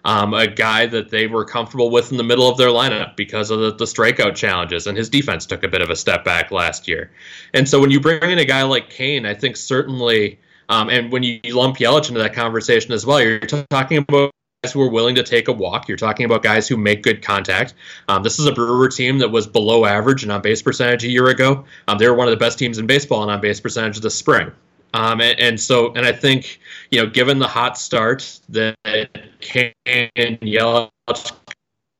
um, 0.07 0.33
a 0.33 0.47
guy 0.47 0.85
that 0.85 1.09
they 1.09 1.27
were 1.27 1.43
comfortable 1.43 1.89
with 1.89 2.11
in 2.11 2.17
the 2.17 2.23
middle 2.23 2.49
of 2.49 2.57
their 2.57 2.69
lineup 2.69 3.17
because 3.17 3.51
of 3.51 3.59
the, 3.59 3.75
the, 3.75 3.83
strikeout 3.83 4.35
challenges, 4.35 4.87
and 4.87 4.97
his 4.97 5.09
defense 5.09 5.45
took 5.45 5.63
a 5.63 5.67
bit 5.67 5.81
of 5.81 5.89
a 5.89 5.97
step 5.97 6.23
back 6.23 6.49
last 6.49 6.87
year. 6.87 7.11
And 7.53 7.67
so 7.67 7.81
when 7.81 7.91
you 7.91 7.99
bring 7.99 8.23
in 8.23 8.39
a 8.39 8.45
guy 8.45 8.63
like 8.63 8.89
Cain, 8.89 9.25
I 9.25 9.33
think 9.33 9.57
certainly, 9.57 10.39
um, 10.69 10.89
and 10.89 11.11
when 11.11 11.23
you 11.23 11.41
lump 11.47 11.75
Yelich 11.75 12.07
into 12.07 12.21
that 12.21 12.33
conversation 12.33 12.93
as 12.93 13.05
well, 13.05 13.21
you're 13.21 13.39
t- 13.39 13.65
talking 13.69 13.97
about 13.97 14.31
guys 14.63 14.71
who 14.71 14.81
are 14.81 14.89
willing 14.89 15.15
to 15.15 15.23
take 15.23 15.49
a 15.49 15.51
walk. 15.53 15.89
You're 15.89 15.97
talking 15.97 16.25
about 16.25 16.41
guys 16.41 16.69
who 16.69 16.77
make 16.77 17.03
good 17.03 17.21
contact. 17.21 17.73
Um, 18.07 18.23
this 18.23 18.39
is 18.39 18.45
a 18.45 18.53
Brewer 18.53 18.87
team 18.87 19.17
that 19.17 19.29
was 19.29 19.45
below 19.45 19.83
average 19.83 20.23
in 20.23 20.31
on 20.31 20.41
base 20.41 20.61
percentage 20.61 21.03
a 21.03 21.09
year 21.09 21.27
ago. 21.27 21.65
Um, 21.89 21.97
they 21.97 22.07
were 22.07 22.15
one 22.15 22.27
of 22.27 22.31
the 22.31 22.37
best 22.37 22.57
teams 22.57 22.77
in 22.77 22.87
baseball 22.87 23.23
in 23.23 23.29
on 23.29 23.41
base 23.41 23.59
percentage 23.59 23.99
this 23.99 24.15
spring. 24.15 24.53
Um, 24.97 25.21
and, 25.21 25.39
and, 25.39 25.59
so, 25.59 25.93
and 25.93 26.07
I 26.07 26.11
think, 26.11 26.59
you 26.89 26.99
know, 26.99 27.07
given 27.07 27.37
the 27.37 27.47
hot 27.47 27.77
start 27.77 28.39
that 28.49 28.75
Cain 29.41 29.73
Yelich 29.85 31.31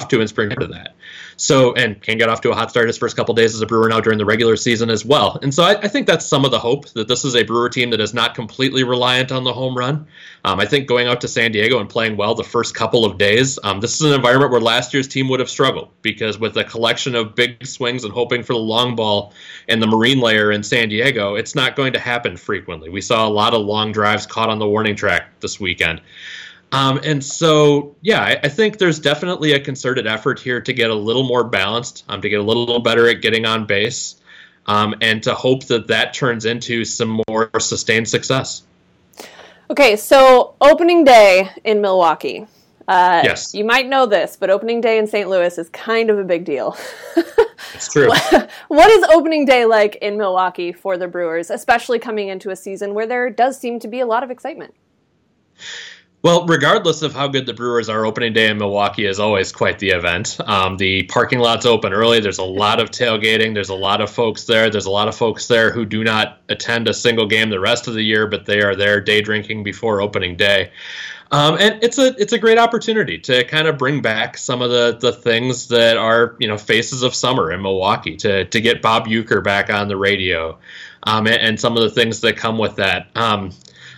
to 0.10 0.20
in 0.20 0.28
spring 0.28 0.50
to 0.50 0.66
that. 0.66 0.96
So, 1.39 1.73
and 1.73 2.02
can 2.02 2.17
get 2.17 2.30
off 2.30 2.41
to 2.41 2.52
a 2.52 2.56
hot 2.56 2.71
start 2.71 2.88
his 2.88 2.97
first 2.97 3.15
couple 3.15 3.36
days 3.36 3.54
as 3.54 3.62
a 3.62 3.67
Brewer 3.67 3.89
now 3.89 4.00
during 4.00 4.17
the 4.17 4.26
regular 4.26 4.56
season 4.56 4.89
as 4.89 5.06
well. 5.06 5.38
And 5.43 5.54
so 5.54 5.63
I, 5.63 5.80
I, 5.82 5.88
think 5.88 6.08
that's 6.08 6.26
some 6.26 6.45
of 6.45 6.50
the 6.50 6.58
hope 6.58 6.89
that 6.89 7.08
this 7.08 7.23
is 7.23 7.36
a 7.36 7.43
Brewer 7.43 7.69
team 7.69 7.91
that 7.91 8.02
is 8.02 8.12
not 8.12 8.34
completely 8.34 8.84
reliant 8.84 9.32
on 9.32 9.43
the 9.43 9.54
home 9.54 9.78
run. 9.78 10.08
Um, 10.45 10.60
I 10.60 10.65
think 10.65 10.88
going 10.88 11.08
out 11.08 11.21
to 11.21 11.28
San 11.28 11.52
Diego 11.52 11.80
and 11.80 11.88
playing 11.88 12.17
well 12.17 12.34
the 12.34 12.43
first 12.43 12.73
couple 12.73 13.06
of 13.06 13.19
days, 13.19 13.60
um, 13.63 13.82
this 13.82 13.93
is 13.93 14.02
an 14.02 14.13
environment 14.13 14.52
where 14.52 14.62
last 14.62 14.95
year's 14.95 15.08
team 15.08 15.30
would 15.30 15.39
have 15.39 15.50
struggled 15.50 15.89
because 16.02 16.39
with 16.39 16.58
a 16.58 16.63
collection 16.63 17.13
of 17.13 17.36
big 17.36 17.67
swings 17.67 18.04
and 18.04 18.12
hoping 18.12 18.41
for 18.41 18.54
the 18.54 18.60
long 18.60 18.95
ball 18.95 19.32
and 19.67 19.80
the 19.80 19.88
marine 19.88 20.19
layer 20.19 20.52
in 20.52 20.63
San 20.63 20.89
Diego, 20.89 21.36
it's 21.36 21.54
not 21.54 21.76
going 21.76 21.93
to 21.93 22.00
happen 22.00 22.36
frequently. 22.36 22.89
We 22.89 23.02
saw 23.02 23.28
a 23.28 23.30
lot 23.30 23.54
of 23.54 23.62
long 23.63 23.91
drives 23.91 24.26
caught 24.26 24.50
on 24.50 24.58
the 24.58 24.67
warning 24.67 24.95
track 24.95 25.39
this 25.39 25.60
weekend. 25.60 26.02
Um, 26.71 26.99
and 27.03 27.23
so, 27.23 27.95
yeah, 28.01 28.21
I, 28.21 28.39
I, 28.43 28.49
think 28.49 28.77
there's 28.77 28.99
definitely 28.99 29.53
a 29.53 29.60
concerted 29.60 30.06
effort 30.06 30.38
here 30.38 30.60
to 30.60 30.73
get 30.73 30.89
a 30.89 30.95
little 30.95 31.23
more 31.23 31.45
balanced, 31.45 32.03
um, 32.10 32.21
to 32.21 32.27
get 32.27 32.41
a 32.41 32.43
little 32.43 32.80
better 32.80 33.08
at 33.08 33.21
getting 33.21 33.45
on 33.45 33.65
base, 33.65 34.17
um, 34.65 34.93
and 35.01 35.23
to 35.23 35.34
hope 35.34 35.63
that 35.67 35.88
that 35.88 36.13
turns 36.13 36.43
into 36.43 36.84
some 36.84 37.21
more 37.30 37.49
sustained 37.60 38.10
success. 38.10 38.63
Okay, 39.69 39.95
so 39.95 40.56
opening 40.60 41.06
day 41.06 41.49
in 41.63 41.80
Milwaukee. 41.80 42.45
Uh, 42.86 43.21
yes. 43.23 43.53
You 43.53 43.63
might 43.63 43.88
know 43.88 44.06
this, 44.06 44.36
but 44.38 44.49
opening 44.49 44.82
day 44.82 44.97
in 44.97 45.08
St. 45.08 45.30
Louis 45.30 45.58
is 45.58 45.69
kind 45.69 46.10
of 46.10 46.19
a 46.19 46.23
big 46.23 46.43
deal. 46.43 46.77
It's 47.73 47.91
true. 47.91 48.10
what 48.67 48.89
is 48.89 49.03
opening 49.12 49.45
day 49.45 49.65
like 49.65 49.95
in 49.97 50.17
Milwaukee 50.17 50.71
for 50.71 50.97
the 50.97 51.08
Brewers, 51.08 51.49
especially 51.49 51.99
coming 51.99 52.30
into 52.30 52.49
a 52.49 52.56
season 52.56 52.93
where 52.93 53.06
there 53.06 53.30
does 53.30 53.60
seem 53.60 53.80
to 53.80 53.88
be 53.88 53.99
a 53.99 54.06
lot 54.06 54.23
of 54.23 54.32
excitement? 54.32 54.73
Well, 56.28 56.46
regardless 56.46 57.04
of 57.04 57.13
how 57.13 57.30
good 57.30 57.46
the 57.46 57.54
Brewers 57.54 57.88
are, 57.88 58.06
opening 58.06 58.34
day 58.34 58.50
in 58.50 58.58
Milwaukee 58.58 59.06
is 59.06 59.18
always 59.18 59.54
quite 59.54 59.80
the 59.80 59.92
event. 59.92 60.38
Um, 60.46 60.76
the 60.76 61.04
parking 61.04 61.40
lot's 61.40 61.66
open 61.66 61.94
early. 61.94 62.20
There's 62.20 62.38
a 62.38 62.44
lot 62.44 62.82
of 62.82 62.92
tailgating. 62.92 63.54
There's 63.54 63.70
a 63.70 63.74
lot 63.74 64.02
of 64.02 64.10
folks 64.10 64.44
there. 64.44 64.70
There's 64.70 64.88
a 64.88 64.92
lot 64.92 65.08
of 65.08 65.16
folks 65.16 65.48
there 65.48 65.72
who 65.72 65.86
do 65.86 66.04
not 66.04 66.42
attend 66.50 66.90
a 66.90 66.94
single 66.94 67.28
game 67.28 67.50
the 67.50 67.62
rest 67.62 67.88
of 67.88 67.94
the 67.94 68.04
year, 68.04 68.28
but 68.28 68.46
they 68.46 68.62
are 68.62 68.76
there 68.76 69.00
day 69.00 69.22
drinking 69.22 69.63
before 69.63 70.02
opening 70.02 70.36
day. 70.36 70.70
Um, 71.32 71.56
and 71.62 71.82
it's 71.82 71.98
a 71.98 72.13
it's 72.22 72.34
a 72.34 72.38
great 72.38 72.58
opportunity 72.58 73.20
to 73.20 73.46
kind 73.46 73.70
of 73.70 73.78
bring 73.78 74.02
back 74.02 74.38
some 74.38 74.62
of 74.62 74.70
the, 74.70 74.98
the 75.00 75.13
things 75.13 75.70
that 75.70 75.96
are 75.96 76.36
you 76.40 76.50
know 76.50 76.58
faces 76.58 77.04
of 77.04 77.16
summer 77.16 77.54
in 77.54 77.62
Milwaukee 77.62 78.18
to 78.18 78.44
to 78.44 78.60
get 78.60 78.82
Bob 78.82 79.08
Uecker 79.08 79.42
back 79.42 79.70
on 79.70 79.88
the 79.88 79.96
radio, 79.96 80.58
um, 81.04 81.26
and, 81.26 81.38
and, 81.38 81.60
some 81.60 81.78
of 81.78 81.84
the 81.84 81.90
things 81.90 82.20
that 82.20 82.36
come 82.36 82.58
with 82.58 82.76
that. 82.76 83.08
Um, 83.16 83.52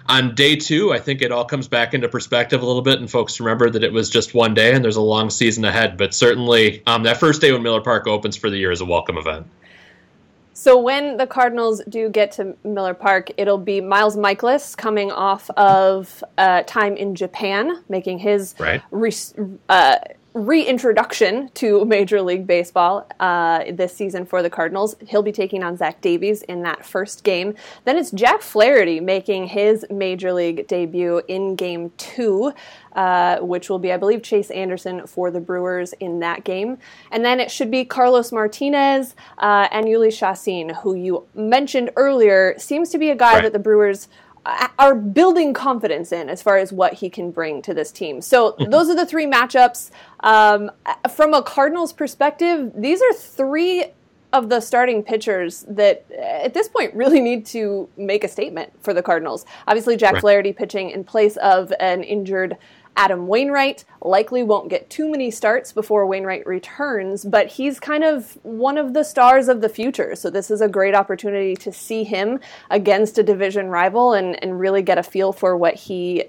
on 0.09 0.33
day 0.33 0.55
two, 0.55 0.91
I 0.91 0.99
think 0.99 1.21
it 1.21 1.31
all 1.31 1.45
comes 1.45 1.67
back 1.67 1.93
into 1.93 2.09
perspective 2.09 2.61
a 2.61 2.65
little 2.65 2.81
bit, 2.81 2.99
and 2.99 3.09
folks 3.09 3.39
remember 3.39 3.69
that 3.69 3.83
it 3.83 3.93
was 3.93 4.09
just 4.09 4.33
one 4.33 4.53
day 4.55 4.73
and 4.73 4.83
there's 4.83 4.95
a 4.95 5.01
long 5.01 5.29
season 5.29 5.63
ahead. 5.63 5.97
But 5.97 6.13
certainly, 6.13 6.81
um, 6.87 7.03
that 7.03 7.17
first 7.17 7.41
day 7.41 7.51
when 7.51 7.61
Miller 7.61 7.81
Park 7.81 8.07
opens 8.07 8.35
for 8.35 8.49
the 8.49 8.57
year 8.57 8.71
is 8.71 8.81
a 8.81 8.85
welcome 8.85 9.17
event. 9.17 9.47
So 10.53 10.77
when 10.77 11.15
the 11.15 11.25
Cardinals 11.25 11.81
do 11.87 12.09
get 12.09 12.33
to 12.33 12.57
Miller 12.65 12.93
Park, 12.93 13.31
it'll 13.37 13.57
be 13.57 13.79
Miles 13.79 14.17
Mikolas 14.17 14.75
coming 14.75 15.09
off 15.09 15.49
of 15.51 16.21
uh, 16.37 16.63
time 16.63 16.97
in 16.97 17.15
Japan, 17.15 17.81
making 17.87 18.19
his 18.19 18.55
right. 18.59 18.81
re- 18.91 19.13
uh, 19.69 19.95
reintroduction 20.33 21.49
to 21.55 21.85
Major 21.85 22.21
League 22.21 22.45
Baseball 22.45 23.07
uh, 23.19 23.63
this 23.71 23.93
season 23.93 24.25
for 24.25 24.43
the 24.43 24.49
Cardinals. 24.49 24.95
He'll 25.07 25.23
be 25.23 25.31
taking 25.31 25.63
on 25.63 25.75
Zach 25.77 26.01
Davies 26.01 26.43
in 26.43 26.63
that 26.63 26.85
first 26.85 27.23
game. 27.23 27.55
Then 27.85 27.97
it's 27.97 28.11
Jack 28.11 28.41
Flaherty 28.41 28.99
making 28.99 29.47
his 29.47 29.85
Major 29.89 30.33
League 30.33 30.67
debut 30.67 31.21
in 31.27 31.55
Game 31.55 31.91
Two. 31.97 32.53
Uh, 32.93 33.37
which 33.39 33.69
will 33.69 33.77
be, 33.77 33.93
I 33.93 33.97
believe, 33.97 34.23
Chase 34.23 34.49
Anderson 34.49 35.05
for 35.05 35.29
the 35.29 35.39
Brewers 35.39 35.93
in 35.99 36.19
that 36.21 36.43
game. 36.43 36.79
And 37.11 37.23
then 37.23 37.39
it 37.39 37.51
should 37.51 37.69
be 37.69 37.85
Carlos 37.85 38.31
Martinez 38.31 39.15
uh, 39.37 39.67
and 39.71 39.85
Jhoulys 39.85 40.17
Chacin, 40.17 40.73
who 40.81 40.95
you 40.95 41.27
mentioned 41.35 41.91
earlier, 41.95 42.55
seems 42.57 42.89
to 42.89 42.97
be 42.97 43.11
a 43.11 43.15
guy 43.15 43.35
right. 43.35 43.43
that 43.43 43.53
the 43.53 43.59
Brewers 43.59 44.07
are 44.45 44.95
building 44.95 45.53
confidence 45.53 46.11
in 46.11 46.29
as 46.29 46.41
far 46.41 46.57
as 46.57 46.71
what 46.71 46.93
he 46.93 47.09
can 47.09 47.31
bring 47.31 47.61
to 47.63 47.73
this 47.73 47.91
team. 47.91 48.21
So 48.21 48.55
those 48.69 48.89
are 48.89 48.95
the 48.95 49.05
three 49.05 49.25
matchups. 49.25 49.91
Um, 50.21 50.71
from 51.13 51.33
a 51.33 51.41
Cardinals 51.41 51.93
perspective, 51.93 52.71
these 52.75 53.01
are 53.01 53.13
three 53.13 53.85
of 54.31 54.49
the 54.49 54.59
starting 54.59 55.01
pitchers 55.01 55.65
that 55.67 56.05
at 56.11 56.53
this 56.53 56.67
point 56.67 56.93
really 56.93 57.19
need 57.19 57.45
to 57.47 57.89
make 57.97 58.23
a 58.23 58.27
statement 58.27 58.71
for 58.81 58.93
the 58.93 59.01
Cardinals. 59.01 59.45
Obviously, 59.67 59.97
Jack 59.97 60.13
right. 60.13 60.21
Flaherty 60.21 60.53
pitching 60.53 60.91
in 60.91 61.03
place 61.03 61.35
of 61.37 61.73
an 61.79 62.03
injured 62.03 62.55
Adam 62.95 63.27
Wainwright 63.27 63.85
likely 64.01 64.43
won't 64.43 64.69
get 64.69 64.89
too 64.89 65.09
many 65.09 65.31
starts 65.31 65.71
before 65.71 66.05
Wainwright 66.05 66.45
returns, 66.45 67.23
but 67.23 67.47
he's 67.47 67.79
kind 67.79 68.03
of 68.03 68.37
one 68.43 68.77
of 68.77 68.93
the 68.93 69.03
stars 69.03 69.47
of 69.47 69.61
the 69.61 69.69
future. 69.69 70.15
So 70.15 70.29
this 70.29 70.51
is 70.51 70.59
a 70.59 70.67
great 70.67 70.93
opportunity 70.93 71.55
to 71.55 71.71
see 71.71 72.03
him 72.03 72.39
against 72.69 73.17
a 73.17 73.23
division 73.23 73.67
rival 73.67 74.13
and, 74.13 74.41
and 74.43 74.59
really 74.59 74.81
get 74.81 74.97
a 74.97 75.03
feel 75.03 75.31
for 75.31 75.55
what 75.55 75.75
he 75.75 76.25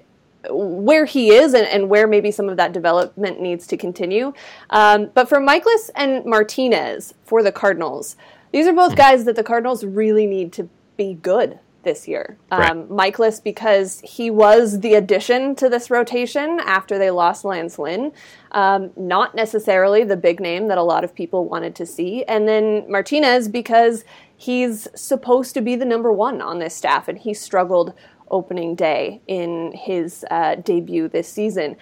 where 0.49 1.05
he 1.05 1.29
is 1.29 1.53
and, 1.53 1.67
and, 1.67 1.87
where 1.87 2.07
maybe 2.07 2.31
some 2.31 2.49
of 2.49 2.57
that 2.57 2.71
development 2.71 3.39
needs 3.39 3.67
to 3.67 3.77
continue. 3.77 4.33
Um, 4.71 5.11
but 5.13 5.29
for 5.29 5.39
Mikolas 5.39 5.91
and 5.95 6.25
Martinez 6.25 7.13
for 7.25 7.43
the 7.43 7.51
Cardinals, 7.51 8.15
these 8.51 8.65
are 8.65 8.73
both 8.73 8.95
guys 8.95 9.25
that 9.25 9.35
the 9.35 9.43
Cardinals 9.43 9.85
really 9.85 10.25
need 10.25 10.51
to 10.53 10.67
be 10.97 11.13
good 11.13 11.59
this 11.83 12.07
year. 12.07 12.37
Right. 12.51 12.69
Um, 12.69 12.87
Mikolas, 12.87 13.43
because 13.43 14.01
he 14.01 14.29
was 14.29 14.79
the 14.79 14.93
addition 14.95 15.55
to 15.55 15.69
this 15.69 15.89
rotation 15.89 16.59
after 16.61 16.97
they 16.97 17.11
lost 17.11 17.45
Lance 17.45 17.79
Lynn, 17.79 18.11
um, 18.51 18.91
not 18.95 19.35
necessarily 19.35 20.03
the 20.03 20.17
big 20.17 20.39
name 20.39 20.67
that 20.67 20.77
a 20.77 20.83
lot 20.83 21.03
of 21.03 21.13
people 21.13 21.45
wanted 21.45 21.75
to 21.75 21.85
see. 21.85 22.23
And 22.25 22.47
then 22.47 22.89
Martinez, 22.89 23.47
because 23.47 24.03
he's 24.35 24.87
supposed 24.95 25.53
to 25.53 25.61
be 25.61 25.75
the 25.75 25.85
number 25.85 26.11
one 26.11 26.41
on 26.41 26.59
this 26.59 26.75
staff, 26.75 27.07
and 27.07 27.17
he 27.17 27.33
struggled 27.33 27.93
opening 28.29 28.75
day 28.75 29.21
in 29.27 29.73
his 29.73 30.25
uh, 30.31 30.55
debut 30.55 31.07
this 31.07 31.27
season. 31.27 31.75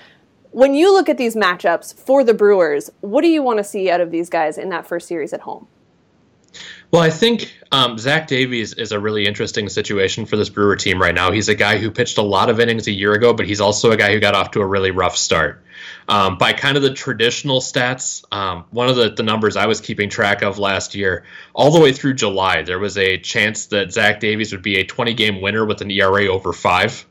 When 0.51 0.73
you 0.73 0.91
look 0.91 1.09
at 1.09 1.17
these 1.17 1.35
matchups 1.35 1.93
for 1.93 2.23
the 2.23 2.33
Brewers, 2.33 2.89
what 3.01 3.21
do 3.21 3.27
you 3.27 3.43
want 3.43 3.59
to 3.59 3.63
see 3.63 3.89
out 3.89 4.01
of 4.01 4.09
these 4.09 4.29
guys 4.29 4.57
in 4.57 4.69
that 4.69 4.87
first 4.87 5.07
series 5.07 5.31
at 5.31 5.41
home? 5.41 5.67
Well, 6.91 7.01
I 7.01 7.11
think 7.11 7.53
um, 7.71 7.97
Zach 7.99 8.27
Davies 8.27 8.73
is 8.73 8.91
a 8.91 8.99
really 8.99 9.27
interesting 9.27 9.69
situation 9.69 10.25
for 10.25 10.37
this 10.37 10.49
Brewer 10.49 10.75
team 10.75 10.99
right 10.99 11.13
now. 11.13 11.31
He's 11.31 11.49
a 11.49 11.55
guy 11.55 11.77
who 11.77 11.91
pitched 11.91 12.17
a 12.17 12.23
lot 12.23 12.49
of 12.49 12.59
innings 12.59 12.87
a 12.87 12.91
year 12.91 13.13
ago, 13.13 13.33
but 13.33 13.45
he's 13.45 13.61
also 13.61 13.91
a 13.91 13.97
guy 13.97 14.11
who 14.11 14.19
got 14.19 14.33
off 14.33 14.51
to 14.51 14.61
a 14.61 14.65
really 14.65 14.91
rough 14.91 15.15
start. 15.15 15.63
Um, 16.07 16.39
by 16.39 16.53
kind 16.53 16.75
of 16.75 16.83
the 16.83 16.93
traditional 16.93 17.61
stats, 17.61 18.25
um, 18.33 18.65
one 18.71 18.89
of 18.89 18.95
the, 18.95 19.11
the 19.11 19.21
numbers 19.21 19.55
I 19.55 19.67
was 19.67 19.79
keeping 19.79 20.09
track 20.09 20.41
of 20.41 20.57
last 20.57 20.95
year, 20.95 21.23
all 21.53 21.71
the 21.71 21.79
way 21.79 21.93
through 21.93 22.15
July, 22.15 22.63
there 22.63 22.79
was 22.79 22.97
a 22.97 23.19
chance 23.19 23.67
that 23.67 23.93
Zach 23.93 24.19
Davies 24.19 24.51
would 24.51 24.63
be 24.63 24.79
a 24.79 24.85
20 24.85 25.13
game 25.13 25.39
winner 25.41 25.65
with 25.65 25.81
an 25.81 25.91
ERA 25.91 26.25
over 26.27 26.53
five. 26.53 27.05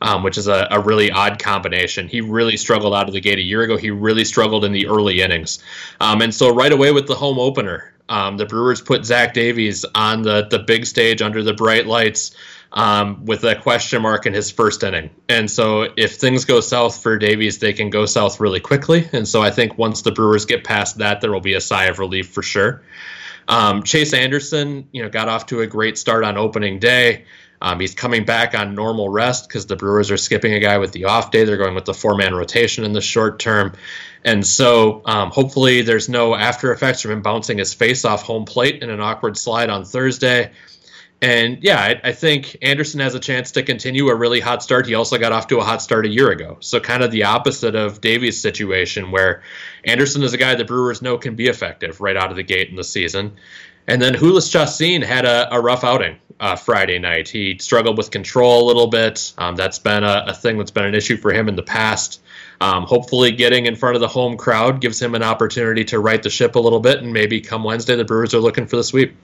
Um, 0.00 0.24
which 0.24 0.36
is 0.36 0.48
a, 0.48 0.66
a, 0.72 0.80
really 0.80 1.12
odd 1.12 1.38
combination. 1.38 2.08
He 2.08 2.20
really 2.20 2.56
struggled 2.56 2.92
out 2.92 3.06
of 3.06 3.14
the 3.14 3.20
gate 3.20 3.38
a 3.38 3.42
year 3.42 3.62
ago. 3.62 3.76
He 3.76 3.92
really 3.92 4.24
struggled 4.24 4.64
in 4.64 4.72
the 4.72 4.88
early 4.88 5.20
innings. 5.20 5.62
Um, 6.00 6.22
and 6.22 6.34
so, 6.34 6.52
right 6.52 6.72
away 6.72 6.90
with 6.90 7.06
the 7.06 7.14
home 7.14 7.38
opener, 7.38 7.91
um, 8.08 8.36
the 8.36 8.46
Brewers 8.46 8.80
put 8.80 9.04
Zach 9.04 9.34
Davies 9.34 9.84
on 9.94 10.22
the, 10.22 10.46
the 10.50 10.58
big 10.58 10.86
stage 10.86 11.22
under 11.22 11.42
the 11.42 11.54
bright 11.54 11.86
lights 11.86 12.34
um, 12.72 13.24
with 13.24 13.44
a 13.44 13.54
question 13.54 14.02
mark 14.02 14.26
in 14.26 14.32
his 14.32 14.50
first 14.50 14.82
inning. 14.82 15.10
And 15.28 15.50
so 15.50 15.88
if 15.96 16.16
things 16.16 16.44
go 16.44 16.60
south 16.60 17.02
for 17.02 17.18
Davies, 17.18 17.58
they 17.58 17.72
can 17.72 17.90
go 17.90 18.06
south 18.06 18.40
really 18.40 18.60
quickly. 18.60 19.08
And 19.12 19.26
so 19.28 19.42
I 19.42 19.50
think 19.50 19.78
once 19.78 20.02
the 20.02 20.12
Brewers 20.12 20.46
get 20.46 20.64
past 20.64 20.98
that, 20.98 21.20
there 21.20 21.32
will 21.32 21.40
be 21.40 21.54
a 21.54 21.60
sigh 21.60 21.84
of 21.86 21.98
relief 21.98 22.30
for 22.30 22.42
sure. 22.42 22.82
Um, 23.48 23.82
Chase 23.82 24.14
Anderson, 24.14 24.88
you 24.92 25.02
know, 25.02 25.08
got 25.08 25.28
off 25.28 25.46
to 25.46 25.60
a 25.60 25.66
great 25.66 25.98
start 25.98 26.24
on 26.24 26.38
opening 26.38 26.78
day. 26.78 27.24
Um, 27.62 27.78
he's 27.78 27.94
coming 27.94 28.24
back 28.24 28.56
on 28.56 28.74
normal 28.74 29.08
rest 29.08 29.48
because 29.48 29.66
the 29.66 29.76
Brewers 29.76 30.10
are 30.10 30.16
skipping 30.16 30.52
a 30.52 30.58
guy 30.58 30.78
with 30.78 30.90
the 30.90 31.04
off 31.04 31.30
day. 31.30 31.44
They're 31.44 31.56
going 31.56 31.76
with 31.76 31.84
the 31.84 31.94
four 31.94 32.16
man 32.16 32.34
rotation 32.34 32.84
in 32.84 32.92
the 32.92 33.00
short 33.00 33.38
term. 33.38 33.74
And 34.24 34.44
so 34.44 35.02
um, 35.04 35.30
hopefully 35.30 35.82
there's 35.82 36.08
no 36.08 36.34
after 36.34 36.72
effects 36.72 37.02
from 37.02 37.12
him 37.12 37.22
bouncing 37.22 37.58
his 37.58 37.72
face 37.72 38.04
off 38.04 38.24
home 38.24 38.46
plate 38.46 38.82
in 38.82 38.90
an 38.90 39.00
awkward 39.00 39.36
slide 39.36 39.70
on 39.70 39.84
Thursday. 39.84 40.50
And 41.20 41.62
yeah, 41.62 41.78
I, 41.78 42.08
I, 42.08 42.12
think 42.12 42.56
Anderson 42.62 42.98
has 42.98 43.14
a 43.14 43.20
chance 43.20 43.52
to 43.52 43.62
continue 43.62 44.08
a 44.08 44.14
really 44.14 44.40
hot 44.40 44.60
start. 44.60 44.86
He 44.86 44.96
also 44.96 45.18
got 45.18 45.30
off 45.30 45.46
to 45.48 45.58
a 45.58 45.62
hot 45.62 45.80
start 45.80 46.04
a 46.04 46.08
year 46.08 46.32
ago. 46.32 46.56
So 46.58 46.80
kind 46.80 47.04
of 47.04 47.12
the 47.12 47.24
opposite 47.24 47.76
of 47.76 48.00
Davies' 48.00 48.42
situation, 48.42 49.12
where 49.12 49.44
Anderson 49.84 50.24
is 50.24 50.32
a 50.32 50.36
guy 50.36 50.56
the 50.56 50.64
Brewers 50.64 51.00
know 51.00 51.18
can 51.18 51.36
be 51.36 51.46
effective 51.46 52.00
right 52.00 52.16
out 52.16 52.30
of 52.30 52.36
the 52.36 52.42
gate 52.42 52.70
in 52.70 52.74
the 52.74 52.82
season. 52.82 53.36
And 53.86 54.00
then 54.00 54.14
Jhoulys 54.14 54.50
Chacin 54.50 55.02
had 55.02 55.24
a, 55.24 55.54
a 55.54 55.60
rough 55.60 55.84
outing 55.84 56.16
uh, 56.40 56.56
Friday 56.56 56.98
night. 56.98 57.28
He 57.28 57.56
struggled 57.58 57.96
with 57.96 58.10
control 58.10 58.64
a 58.64 58.66
little 58.66 58.88
bit. 58.88 59.32
Um, 59.38 59.56
that's 59.56 59.78
been 59.78 60.04
a, 60.04 60.24
a, 60.28 60.34
thing 60.34 60.58
that's 60.58 60.70
been 60.70 60.84
an 60.84 60.94
issue 60.94 61.16
for 61.16 61.32
him 61.32 61.48
in 61.48 61.56
the 61.56 61.62
past. 61.62 62.20
Um, 62.60 62.84
hopefully, 62.84 63.32
getting 63.32 63.66
in 63.66 63.76
front 63.76 63.96
of 63.96 64.00
the 64.00 64.08
home 64.08 64.36
crowd 64.36 64.80
gives 64.80 65.00
him 65.00 65.14
an 65.14 65.22
opportunity 65.22 65.84
to 65.86 65.98
right 65.98 66.22
the 66.22 66.30
ship 66.30 66.54
a 66.54 66.58
little 66.58 66.80
bit, 66.80 67.02
and 67.02 67.12
maybe 67.12 67.40
come 67.40 67.64
Wednesday, 67.64 67.96
the 67.96 68.04
Brewers 68.04 68.34
are 68.34 68.40
looking 68.40 68.66
for 68.66 68.76
the 68.76 68.84
sweep. 68.84 69.14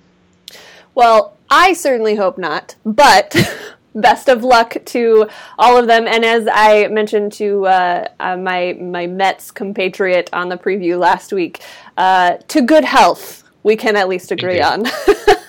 Well, 0.94 1.36
I 1.50 1.72
certainly 1.72 2.16
hope 2.16 2.38
not, 2.38 2.74
but 2.84 3.36
best 3.94 4.28
of 4.28 4.44
luck 4.44 4.76
to 4.86 5.28
all 5.58 5.76
of 5.76 5.86
them. 5.86 6.06
And 6.06 6.24
as 6.24 6.48
I 6.50 6.88
mentioned 6.88 7.32
to 7.34 7.66
uh, 7.66 8.08
uh, 8.20 8.36
my 8.36 8.76
my 8.80 9.06
Mets 9.06 9.50
compatriot 9.50 10.30
on 10.32 10.48
the 10.48 10.56
preview 10.56 10.98
last 10.98 11.32
week, 11.32 11.62
uh, 11.96 12.38
to 12.48 12.62
good 12.62 12.84
health. 12.84 13.44
We 13.68 13.76
can 13.76 13.96
at 13.96 14.08
least 14.08 14.32
agree 14.32 14.62
Indeed. 14.62 14.90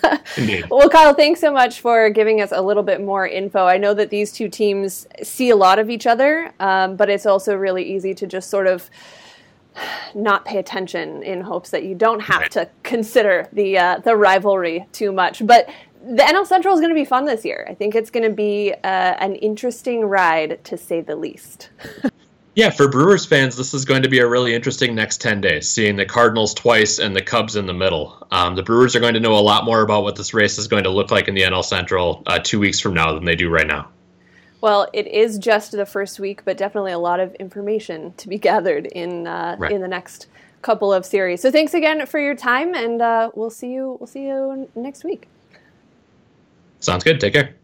on. 0.04 0.20
Indeed. 0.38 0.66
Well, 0.70 0.90
Kyle, 0.90 1.14
thanks 1.14 1.40
so 1.40 1.54
much 1.54 1.80
for 1.80 2.10
giving 2.10 2.42
us 2.42 2.52
a 2.52 2.62
little 2.62 2.84
bit 2.84 3.00
more 3.00 3.26
info. 3.26 3.66
I 3.66 3.78
know 3.78 3.94
that 3.94 4.10
these 4.10 4.34
two 4.34 4.50
teams 4.50 5.08
see 5.24 5.52
a 5.52 5.56
lot 5.56 5.80
of 5.80 5.90
each 5.90 6.06
other, 6.06 6.52
um, 6.60 6.98
but 6.98 7.10
it's 7.10 7.26
also 7.26 7.56
really 7.56 7.82
easy 7.82 8.14
to 8.16 8.28
just 8.28 8.50
sort 8.50 8.68
of 8.68 8.90
not 10.14 10.44
pay 10.44 10.58
attention 10.58 11.24
in 11.24 11.40
hopes 11.40 11.70
that 11.70 11.86
you 11.86 11.96
don't 11.96 12.20
have 12.20 12.42
right. 12.42 12.52
to 12.52 12.70
consider 12.84 13.48
the 13.54 13.78
uh, 13.78 14.00
the 14.00 14.18
rivalry 14.18 14.86
too 14.92 15.14
much. 15.14 15.48
But 15.48 15.70
the 16.04 16.24
NL 16.24 16.46
Central 16.46 16.74
is 16.74 16.82
going 16.82 16.92
to 16.92 17.00
be 17.00 17.06
fun 17.06 17.24
this 17.24 17.46
year. 17.46 17.66
I 17.70 17.74
think 17.74 17.96
it's 17.96 18.10
going 18.10 18.30
to 18.30 18.36
be 18.36 18.74
uh, 18.84 18.88
an 18.88 19.36
interesting 19.36 20.04
ride 20.04 20.62
to 20.66 20.78
say 20.78 21.00
the 21.00 21.16
least. 21.16 21.70
Yeah, 22.60 22.72
for 22.72 22.90
Brewers 22.90 23.26
fans, 23.26 23.56
this 23.56 23.74
is 23.74 23.86
going 23.86 24.04
to 24.04 24.10
be 24.10 24.20
a 24.20 24.28
really 24.28 24.54
interesting 24.54 24.94
next 24.94 25.22
10 25.22 25.40
days, 25.40 25.72
seeing 25.72 25.96
the 25.96 26.06
Cardinals 26.06 26.54
twice 26.54 27.00
and 27.00 27.16
the 27.16 27.22
Cubs 27.22 27.56
in 27.56 27.68
the 27.68 27.74
middle. 27.74 28.28
Um, 28.32 28.56
the 28.56 28.64
Brewers 28.64 28.98
are 28.98 29.00
going 29.00 29.14
to 29.14 29.22
know 29.22 29.38
a 29.38 29.40
lot 29.40 29.64
more 29.64 29.82
about 29.82 30.04
what 30.04 30.18
this 30.18 30.34
race 30.34 30.58
is 30.58 30.68
going 30.68 30.84
to 30.84 30.90
look 30.90 31.10
like 31.10 31.30
in 31.30 31.36
the 31.36 31.44
NL 31.44 31.64
Central 31.64 32.22
uh, 32.28 32.40
two 32.40 32.60
weeks 32.60 32.82
from 32.82 32.94
now 32.96 33.14
than 33.14 33.24
they 33.24 33.38
do 33.38 33.50
right 33.50 33.66
now. 33.66 33.88
Well, 34.60 34.90
it 34.92 35.08
is 35.08 35.38
just 35.38 35.72
the 35.72 35.86
first 35.86 36.20
week, 36.20 36.44
but 36.44 36.58
definitely 36.58 36.92
a 36.92 37.00
lot 37.00 37.22
of 37.22 37.34
information 37.36 38.14
to 38.18 38.28
be 38.28 38.38
gathered 38.50 38.88
in 38.88 39.26
uh, 39.26 39.56
right. 39.58 39.72
in 39.72 39.80
the 39.80 39.88
next 39.88 40.28
couple 40.62 40.92
of 40.92 41.06
series. 41.06 41.42
So 41.42 41.54
thanks 41.54 41.74
again 41.74 42.06
for 42.08 42.20
your 42.20 42.36
time, 42.36 42.76
and 42.76 43.02
uh, 43.02 43.32
we'll 43.36 43.52
see 43.52 43.72
you. 43.72 43.96
We'll 44.02 44.08
see 44.08 44.24
you 44.24 44.70
next 44.76 45.06
week. 45.06 45.30
Sounds 46.82 47.06
good. 47.06 47.22
Take 47.22 47.32
care. 47.32 47.59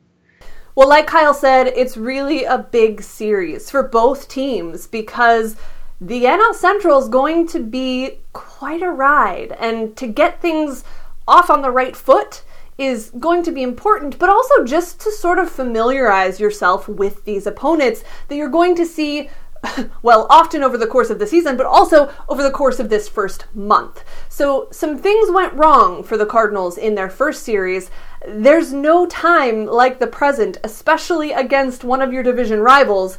Well, 0.75 0.89
like 0.89 1.07
Kyle 1.07 1.33
said, 1.33 1.67
it's 1.67 1.95
really 1.95 2.43
a 2.43 2.57
big 2.57 3.01
series 3.01 3.71
for 3.71 3.81
both 3.81 4.27
teams 4.27 4.87
because 4.87 5.55
the 6.01 6.25
NL 6.25 6.53
Central 6.53 6.99
is 6.99 7.07
going 7.07 7.47
to 7.47 7.59
be 7.59 8.19
quite 8.33 8.83
a 8.83 8.91
ride, 8.91 9.53
and 9.53 9.95
to 9.95 10.05
get 10.05 10.41
things 10.41 10.83
off 11.25 11.49
on 11.49 11.61
the 11.61 11.71
right 11.71 11.95
foot 11.95 12.43
is 12.77 13.09
going 13.17 13.41
to 13.43 13.53
be 13.53 13.63
important, 13.63 14.19
but 14.19 14.27
also 14.27 14.65
just 14.65 14.99
to 14.99 15.11
sort 15.11 15.39
of 15.39 15.49
familiarize 15.49 16.41
yourself 16.41 16.89
with 16.89 17.23
these 17.23 17.47
opponents 17.47 18.03
that 18.27 18.35
you're 18.35 18.49
going 18.49 18.75
to 18.75 18.85
see 18.85 19.29
well, 20.01 20.27
often 20.29 20.63
over 20.63 20.77
the 20.77 20.87
course 20.87 21.09
of 21.09 21.19
the 21.19 21.27
season, 21.27 21.57
but 21.57 21.65
also 21.65 22.11
over 22.27 22.43
the 22.43 22.51
course 22.51 22.79
of 22.79 22.89
this 22.89 23.07
first 23.07 23.45
month. 23.55 24.03
So, 24.29 24.67
some 24.71 24.97
things 24.97 25.31
went 25.31 25.53
wrong 25.53 26.03
for 26.03 26.17
the 26.17 26.25
Cardinals 26.25 26.77
in 26.77 26.95
their 26.95 27.09
first 27.09 27.43
series. 27.43 27.89
There's 28.27 28.73
no 28.73 29.05
time 29.05 29.65
like 29.65 29.99
the 29.99 30.07
present, 30.07 30.57
especially 30.63 31.31
against 31.31 31.83
one 31.83 32.01
of 32.01 32.13
your 32.13 32.23
division 32.23 32.59
rivals, 32.59 33.17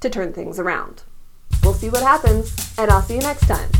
to 0.00 0.10
turn 0.10 0.32
things 0.32 0.58
around. 0.58 1.02
We'll 1.62 1.74
see 1.74 1.88
what 1.88 2.02
happens, 2.02 2.74
and 2.78 2.90
I'll 2.90 3.02
see 3.02 3.14
you 3.14 3.20
next 3.20 3.46
time. 3.46 3.70